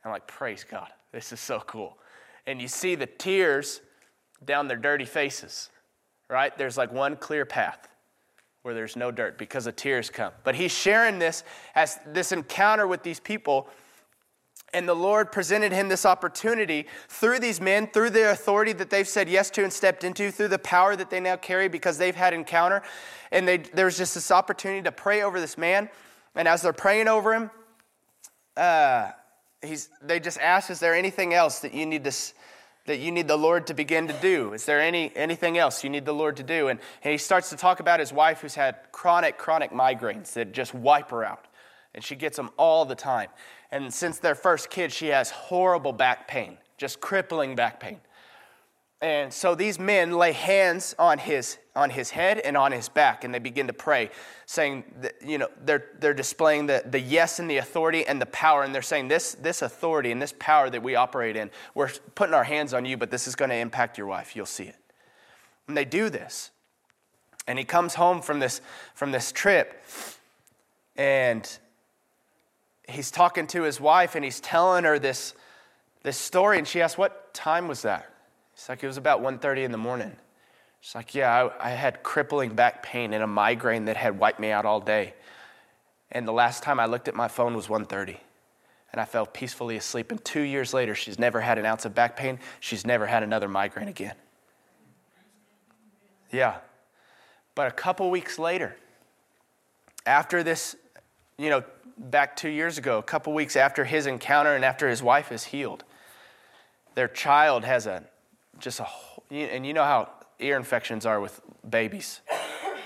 I'm 0.05 0.11
like, 0.13 0.27
praise 0.27 0.65
God. 0.69 0.89
This 1.13 1.33
is 1.33 1.41
so 1.41 1.61
cool. 1.67 1.99
And 2.47 2.61
you 2.61 2.69
see 2.69 2.95
the 2.95 3.07
tears 3.07 3.81
down 4.47 4.69
their 4.69 4.77
dirty 4.77 5.05
faces, 5.05 5.71
right? 6.29 6.57
There's 6.57 6.77
like 6.77 6.93
one 6.93 7.17
clear 7.17 7.45
path 7.45 7.89
where 8.63 8.75
there's 8.75 8.97
no 8.97 9.11
dirt 9.11 9.37
because 9.37 9.67
the 9.67 9.73
tears 9.73 10.09
come. 10.09 10.33
But 10.43 10.55
he's 10.55 10.73
sharing 10.73 11.19
this 11.19 11.45
as 11.75 11.99
this 12.07 12.33
encounter 12.33 12.87
with 12.87 13.03
these 13.03 13.21
people. 13.21 13.69
And 14.73 14.89
the 14.89 14.95
Lord 14.95 15.31
presented 15.31 15.71
him 15.71 15.89
this 15.89 16.07
opportunity 16.07 16.87
through 17.09 17.41
these 17.41 17.61
men, 17.61 17.87
through 17.87 18.11
the 18.11 18.31
authority 18.31 18.73
that 18.73 18.89
they've 18.89 19.07
said 19.07 19.29
yes 19.29 19.51
to 19.51 19.65
and 19.65 19.73
stepped 19.73 20.03
into, 20.03 20.31
through 20.31 20.49
the 20.49 20.59
power 20.59 20.97
that 20.97 21.11
they 21.11 21.21
now 21.21 21.37
carry 21.37 21.69
because 21.69 21.99
they've 21.99 22.17
had 22.17 22.33
encounter. 22.33 22.83
And 23.31 23.47
they, 23.47 23.59
there's 23.59 23.99
just 23.99 24.15
this 24.15 24.31
opportunity 24.31 24.83
to 24.83 24.93
pray 24.93 25.23
over 25.23 25.41
this 25.41 25.59
man. 25.59 25.91
And 26.35 26.49
as 26.49 26.63
they're 26.63 26.73
praying 26.73 27.07
over 27.07 27.35
him, 27.35 27.51
uh, 28.57 29.11
he's, 29.63 29.91
they 30.03 30.21
just 30.21 30.39
ask, 30.39 30.71
Is 30.71 30.81
there 30.81 30.95
anything 30.95 31.35
else 31.35 31.59
that 31.61 31.75
you 31.75 31.85
need 31.85 32.05
to? 32.05 32.13
That 32.87 32.99
you 32.99 33.11
need 33.11 33.29
the 33.29 33.37
Lord 33.37 33.67
to 33.69 33.75
begin 33.75 34.09
to 34.09 34.15
do? 34.15 34.53
Is 34.53 34.67
there 34.67 34.81
any, 34.81 35.11
anything 35.17 35.57
else 35.57 35.83
you 35.83 35.91
need 35.91 36.05
the 36.05 36.13
Lord 36.13 36.37
to 36.37 36.43
do? 36.43 36.69
And, 36.69 36.79
and 37.03 37.13
he 37.13 37.19
starts 37.19 37.51
to 37.51 37.57
talk 37.57 37.81
about 37.81 37.99
his 37.99 38.13
wife 38.13 38.41
who's 38.41 38.55
had 38.55 38.77
chronic, 38.93 39.39
chronic 39.39 39.71
migraines 39.71 40.35
that 40.35 40.53
just 40.53 40.75
wipe 40.75 41.11
her 41.11 41.25
out. 41.25 41.47
And 41.95 42.05
she 42.05 42.15
gets 42.15 42.37
them 42.37 42.51
all 42.59 42.85
the 42.85 42.95
time. 42.95 43.29
And 43.71 43.93
since 43.93 44.19
their 44.19 44.35
first 44.35 44.69
kid, 44.69 44.93
she 44.93 45.09
has 45.09 45.31
horrible 45.31 45.93
back 45.93 46.29
pain, 46.29 46.59
just 46.77 47.01
crippling 47.01 47.55
back 47.55 47.81
pain. 47.81 48.01
And 49.01 49.33
so 49.33 49.55
these 49.55 49.79
men 49.79 50.13
lay 50.13 50.33
hands 50.33 50.95
on 50.99 51.19
his, 51.19 51.59
on 51.77 51.91
his 51.91 52.11
head 52.11 52.39
and 52.39 52.57
on 52.57 52.71
his 52.71 52.89
back, 52.89 53.25
and 53.25 53.35
they 53.35 53.39
begin 53.39 53.67
to 53.67 53.73
pray, 53.73 54.11
saying, 54.47 54.85
that, 55.01 55.15
you 55.25 55.39
know, 55.39 55.49
they're, 55.65 55.91
they're 55.99 56.15
displaying 56.15 56.67
the, 56.67 56.83
the 56.87 57.01
yes 57.01 57.41
and 57.41 57.51
the 57.51 57.57
authority 57.57 58.07
and 58.07 58.21
the 58.21 58.27
power. 58.27 58.63
And 58.63 58.75
they're 58.75 58.83
saying, 58.83 59.09
this, 59.09 59.35
this 59.35 59.61
authority 59.63 60.13
and 60.13 60.23
this 60.23 60.35
power 60.39 60.71
that 60.71 60.83
we 60.83 60.95
operate 60.95 61.37
in, 61.37 61.51
we're 61.75 61.91
putting 62.15 62.35
our 62.35 62.45
hands 62.45 62.73
on 62.73 62.85
you, 62.85 62.97
but 62.97 63.11
this 63.11 63.27
is 63.27 63.35
going 63.35 63.51
to 63.51 63.57
impact 63.57 63.99
your 63.99 64.07
wife. 64.07 64.37
You'll 64.37 64.47
see 64.47 64.65
it. 64.65 64.77
And 65.67 65.77
they 65.77 65.85
do 65.85 66.11
this. 66.11 66.51
And 67.47 67.59
he 67.59 67.65
comes 67.65 67.95
home 67.95 68.23
from 68.23 68.39
this, 68.39 68.61
from 68.95 69.11
this 69.11 69.33
trip, 69.33 69.85
and 70.97 71.59
he's 72.89 73.11
talking 73.11 73.47
to 73.49 73.63
his 73.63 73.81
wife, 73.81 74.15
and 74.15 74.25
he's 74.25 74.41
telling 74.41 74.85
her 74.85 74.99
this, 74.99 75.35
this 76.03 76.17
story. 76.17 76.59
And 76.59 76.67
she 76.67 76.81
asks, 76.81 76.97
What 76.97 77.35
time 77.35 77.69
was 77.69 77.83
that? 77.83 78.11
It's 78.55 78.69
like, 78.69 78.83
it 78.83 78.87
was 78.87 78.97
about 78.97 79.21
1.30 79.21 79.65
in 79.65 79.73
the 79.73 79.79
morning. 79.79 80.17
It's 80.85 80.95
like, 80.95 81.15
yeah, 81.15 81.49
I, 81.59 81.69
I 81.69 81.71
had 81.71 82.03
crippling 82.03 82.55
back 82.55 82.83
pain 82.83 83.15
and 83.15 83.25
a 83.25 83.27
migraine 83.27 83.87
that 83.87 83.97
had 83.97 84.19
wiped 84.19 84.39
me 84.39 84.51
out 84.51 84.67
all 84.67 84.81
day. 84.81 85.15
And 86.13 86.29
the 86.29 86.33
last 86.33 86.63
time 86.63 86.79
I 86.79 86.85
looked 86.85 87.09
at 87.09 87.15
my 87.15 87.27
phone 87.27 87.57
was 87.57 87.69
1.30. 87.69 88.19
And 88.93 89.01
I 89.01 89.07
fell 89.07 89.25
peacefully 89.25 89.79
asleep. 89.79 90.11
And 90.11 90.23
two 90.23 90.43
years 90.43 90.75
later, 90.75 90.95
she's 90.95 91.19
never 91.19 91.41
had 91.41 91.57
an 91.57 91.65
ounce 91.65 91.87
of 91.87 91.95
back 91.95 92.19
pain. 92.19 92.39
She's 92.61 92.87
never 92.87 93.07
had 93.07 93.23
another 93.23 93.49
migraine 93.49 93.89
again. 93.89 94.15
Yeah. 96.31 96.59
But 97.55 97.69
a 97.69 97.75
couple 97.75 98.11
weeks 98.11 98.39
later, 98.39 98.77
after 100.05 100.43
this, 100.43 100.77
you 101.39 101.49
know, 101.49 101.65
back 101.97 102.37
two 102.37 102.51
years 102.51 102.77
ago, 102.77 102.99
a 102.99 103.03
couple 103.03 103.33
weeks 103.33 103.57
after 103.57 103.87
his 103.87 104.07
encounter 104.07 104.55
and 104.55 104.63
after 104.67 104.91
his 104.91 105.03
wife 105.03 105.33
is 105.33 105.45
healed, 105.45 105.83
their 106.95 107.09
child 107.09 107.65
has 107.65 107.87
a 107.87 108.05
just 108.59 108.81
a, 108.81 108.87
and 109.31 109.67
you 109.67 109.73
know 109.73 109.83
how 109.83 110.11
ear 110.39 110.57
infections 110.57 111.07
are 111.07 111.21
with 111.21 111.41
babies. 111.69 112.21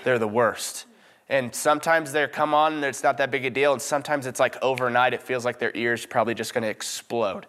They're 0.03 0.19
the 0.19 0.27
worst. 0.27 0.85
And 1.27 1.53
sometimes 1.53 2.11
they 2.11 2.25
come 2.27 2.53
on 2.53 2.73
and 2.73 2.85
it's 2.85 3.03
not 3.03 3.17
that 3.17 3.29
big 3.29 3.45
a 3.45 3.49
deal. 3.49 3.73
And 3.73 3.81
sometimes 3.81 4.25
it's 4.25 4.39
like 4.39 4.57
overnight, 4.63 5.13
it 5.13 5.21
feels 5.21 5.45
like 5.45 5.59
their 5.59 5.71
ears 5.75 6.05
probably 6.05 6.33
just 6.33 6.53
going 6.53 6.63
to 6.63 6.69
explode. 6.69 7.45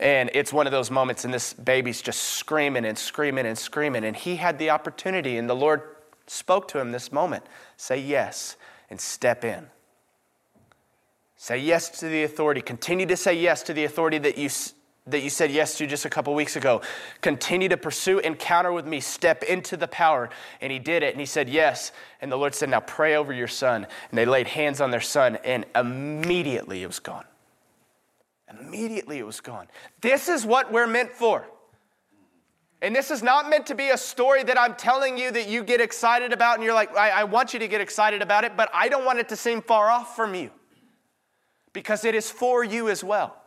And 0.00 0.30
it's 0.32 0.52
one 0.52 0.66
of 0.66 0.72
those 0.72 0.90
moments, 0.90 1.26
and 1.26 1.32
this 1.32 1.52
baby's 1.52 2.00
just 2.00 2.22
screaming 2.22 2.86
and 2.86 2.96
screaming 2.96 3.44
and 3.44 3.56
screaming. 3.56 4.04
And 4.04 4.16
he 4.16 4.36
had 4.36 4.58
the 4.58 4.70
opportunity, 4.70 5.36
and 5.36 5.48
the 5.48 5.54
Lord 5.54 5.82
spoke 6.26 6.68
to 6.68 6.78
him 6.78 6.90
this 6.90 7.12
moment 7.12 7.44
say 7.76 7.98
yes 7.98 8.56
and 8.88 9.00
step 9.00 9.44
in. 9.44 9.66
Say 11.36 11.58
yes 11.58 11.88
to 12.00 12.06
the 12.06 12.22
authority. 12.22 12.62
Continue 12.62 13.06
to 13.06 13.16
say 13.16 13.34
yes 13.34 13.62
to 13.64 13.72
the 13.72 13.84
authority 13.84 14.18
that 14.18 14.38
you 14.38 14.48
that 15.06 15.22
you 15.22 15.30
said 15.30 15.50
yes 15.50 15.76
to 15.78 15.86
just 15.86 16.04
a 16.04 16.10
couple 16.10 16.34
weeks 16.34 16.56
ago. 16.56 16.82
Continue 17.20 17.68
to 17.68 17.76
pursue 17.76 18.18
encounter 18.18 18.72
with 18.72 18.86
me. 18.86 19.00
Step 19.00 19.42
into 19.42 19.76
the 19.76 19.88
power. 19.88 20.30
And 20.60 20.72
he 20.72 20.78
did 20.78 21.02
it. 21.02 21.12
And 21.12 21.20
he 21.20 21.26
said 21.26 21.48
yes. 21.48 21.92
And 22.20 22.30
the 22.30 22.36
Lord 22.36 22.54
said, 22.54 22.68
Now 22.68 22.80
pray 22.80 23.16
over 23.16 23.32
your 23.32 23.48
son. 23.48 23.86
And 24.10 24.18
they 24.18 24.26
laid 24.26 24.46
hands 24.46 24.80
on 24.80 24.90
their 24.90 25.00
son, 25.00 25.36
and 25.44 25.64
immediately 25.74 26.82
it 26.82 26.86
was 26.86 26.98
gone. 26.98 27.24
Immediately 28.60 29.18
it 29.18 29.26
was 29.26 29.40
gone. 29.40 29.68
This 30.00 30.28
is 30.28 30.44
what 30.44 30.72
we're 30.72 30.86
meant 30.86 31.12
for. 31.12 31.46
And 32.82 32.96
this 32.96 33.10
is 33.10 33.22
not 33.22 33.48
meant 33.48 33.66
to 33.66 33.74
be 33.74 33.90
a 33.90 33.98
story 33.98 34.42
that 34.42 34.58
I'm 34.58 34.74
telling 34.74 35.18
you 35.18 35.30
that 35.32 35.48
you 35.48 35.62
get 35.62 35.80
excited 35.80 36.32
about 36.32 36.56
and 36.56 36.64
you're 36.64 36.74
like, 36.74 36.96
I, 36.96 37.10
I, 37.10 37.24
want 37.24 37.52
you 37.52 37.60
to 37.60 37.68
get 37.68 37.80
excited 37.80 38.22
about 38.22 38.44
it, 38.44 38.56
but 38.56 38.70
I 38.72 38.88
don't 38.88 39.04
want 39.04 39.18
it 39.18 39.28
to 39.28 39.36
seem 39.36 39.60
far 39.60 39.90
off 39.90 40.16
from 40.16 40.34
you 40.34 40.50
because 41.74 42.06
it 42.06 42.14
is 42.14 42.30
for 42.30 42.64
you 42.64 42.88
as 42.88 43.04
well. 43.04 43.39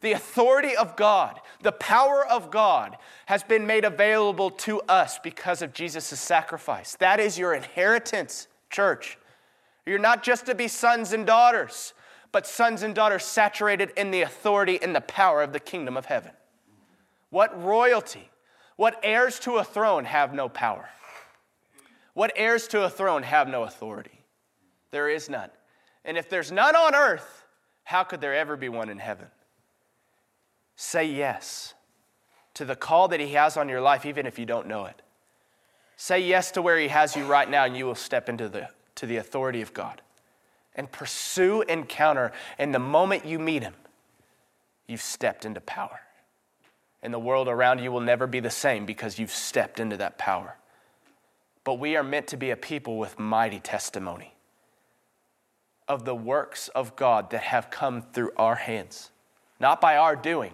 The 0.00 0.12
authority 0.12 0.76
of 0.76 0.94
God, 0.96 1.40
the 1.62 1.72
power 1.72 2.24
of 2.26 2.50
God 2.50 2.96
has 3.26 3.42
been 3.42 3.66
made 3.66 3.84
available 3.84 4.50
to 4.50 4.80
us 4.82 5.18
because 5.18 5.60
of 5.60 5.72
Jesus' 5.72 6.20
sacrifice. 6.20 6.94
That 6.96 7.18
is 7.18 7.38
your 7.38 7.52
inheritance, 7.54 8.46
church. 8.70 9.18
You're 9.84 9.98
not 9.98 10.22
just 10.22 10.46
to 10.46 10.54
be 10.54 10.68
sons 10.68 11.12
and 11.12 11.26
daughters, 11.26 11.94
but 12.30 12.46
sons 12.46 12.82
and 12.82 12.94
daughters 12.94 13.24
saturated 13.24 13.90
in 13.96 14.10
the 14.10 14.22
authority 14.22 14.78
and 14.80 14.94
the 14.94 15.00
power 15.00 15.42
of 15.42 15.52
the 15.52 15.60
kingdom 15.60 15.96
of 15.96 16.06
heaven. 16.06 16.32
What 17.30 17.60
royalty, 17.62 18.30
what 18.76 19.00
heirs 19.02 19.40
to 19.40 19.56
a 19.56 19.64
throne 19.64 20.04
have 20.04 20.32
no 20.32 20.48
power? 20.48 20.88
What 22.14 22.32
heirs 22.36 22.68
to 22.68 22.84
a 22.84 22.90
throne 22.90 23.22
have 23.22 23.48
no 23.48 23.64
authority? 23.64 24.24
There 24.90 25.08
is 25.08 25.28
none. 25.28 25.50
And 26.04 26.16
if 26.16 26.28
there's 26.28 26.52
none 26.52 26.76
on 26.76 26.94
earth, 26.94 27.44
how 27.84 28.04
could 28.04 28.20
there 28.20 28.34
ever 28.34 28.56
be 28.56 28.68
one 28.68 28.88
in 28.88 28.98
heaven? 28.98 29.26
Say 30.80 31.06
yes 31.06 31.74
to 32.54 32.64
the 32.64 32.76
call 32.76 33.08
that 33.08 33.18
He 33.20 33.32
has 33.32 33.56
on 33.56 33.68
your 33.68 33.80
life, 33.80 34.06
even 34.06 34.26
if 34.26 34.38
you 34.38 34.46
don't 34.46 34.68
know 34.68 34.84
it. 34.84 35.02
Say 35.96 36.20
yes 36.20 36.52
to 36.52 36.62
where 36.62 36.78
He 36.78 36.88
has 36.88 37.16
you 37.16 37.24
right 37.24 37.50
now, 37.50 37.64
and 37.64 37.76
you 37.76 37.84
will 37.84 37.96
step 37.96 38.28
into 38.28 38.48
the, 38.48 38.68
to 38.94 39.04
the 39.04 39.16
authority 39.16 39.60
of 39.60 39.74
God. 39.74 40.00
And 40.74 40.90
pursue 40.90 41.62
encounter. 41.62 42.30
And 42.56 42.72
the 42.72 42.78
moment 42.78 43.26
you 43.26 43.40
meet 43.40 43.62
Him, 43.62 43.74
you've 44.86 45.02
stepped 45.02 45.44
into 45.44 45.60
power 45.60 46.00
and 47.02 47.14
the 47.14 47.18
world 47.18 47.48
around 47.48 47.80
you 47.80 47.92
will 47.92 48.00
never 48.00 48.26
be 48.26 48.40
the 48.40 48.50
same 48.50 48.84
because 48.84 49.18
you've 49.18 49.30
stepped 49.30 49.78
into 49.78 49.96
that 49.96 50.18
power. 50.18 50.56
But 51.64 51.74
we 51.74 51.96
are 51.96 52.02
meant 52.02 52.26
to 52.28 52.36
be 52.36 52.50
a 52.50 52.56
people 52.56 52.98
with 52.98 53.18
mighty 53.18 53.60
testimony 53.60 54.34
of 55.86 56.04
the 56.04 56.14
works 56.14 56.68
of 56.68 56.96
God 56.96 57.30
that 57.30 57.42
have 57.42 57.70
come 57.70 58.02
through 58.02 58.32
our 58.36 58.56
hands, 58.56 59.10
not 59.60 59.80
by 59.80 59.96
our 59.96 60.16
doing, 60.16 60.52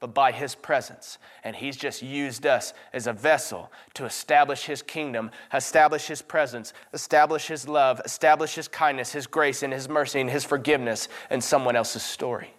but 0.00 0.14
by 0.14 0.32
His 0.32 0.54
presence. 0.54 1.18
And 1.44 1.56
He's 1.56 1.76
just 1.76 2.02
used 2.02 2.46
us 2.46 2.74
as 2.92 3.06
a 3.06 3.12
vessel 3.12 3.70
to 3.94 4.04
establish 4.04 4.64
His 4.64 4.82
kingdom, 4.82 5.30
establish 5.52 6.06
His 6.06 6.22
presence, 6.22 6.72
establish 6.92 7.46
His 7.46 7.68
love, 7.68 8.00
establish 8.04 8.54
His 8.54 8.68
kindness, 8.68 9.12
His 9.12 9.26
grace, 9.26 9.62
and 9.62 9.72
His 9.72 9.88
mercy, 9.88 10.20
and 10.20 10.30
His 10.30 10.44
forgiveness 10.44 11.08
in 11.30 11.40
someone 11.40 11.76
else's 11.76 12.02
story. 12.02 12.54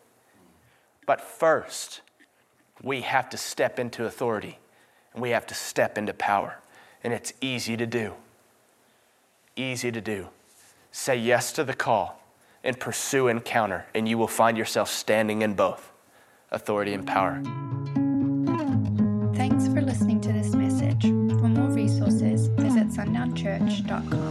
But 1.05 1.21
first, 1.21 2.01
we 2.81 3.01
have 3.01 3.29
to 3.29 3.37
step 3.37 3.79
into 3.79 4.05
authority 4.05 4.59
and 5.13 5.21
we 5.21 5.29
have 5.31 5.47
to 5.47 5.55
step 5.55 5.97
into 5.97 6.13
power. 6.13 6.59
And 7.03 7.13
it's 7.13 7.33
easy 7.41 7.77
to 7.77 7.85
do. 7.85 8.13
Easy 9.55 9.91
to 9.91 10.01
do. 10.01 10.27
Say 10.91 11.17
yes 11.17 11.51
to 11.53 11.63
the 11.63 11.73
call 11.73 12.21
and 12.63 12.79
pursue 12.79 13.27
encounter, 13.27 13.85
and 13.93 14.09
you 14.09 14.17
will 14.17 14.27
find 14.27 14.57
yourself 14.57 14.89
standing 14.89 15.41
in 15.41 15.53
both 15.53 15.91
authority 16.51 16.93
and 16.93 17.05
power. 17.05 17.41
Thanks 19.35 19.67
for 19.67 19.81
listening 19.81 20.19
to 20.21 20.33
this 20.33 20.53
message. 20.53 21.03
For 21.03 21.47
more 21.47 21.69
resources, 21.69 22.47
visit 22.47 22.87
sundownchurch.com. 22.89 24.26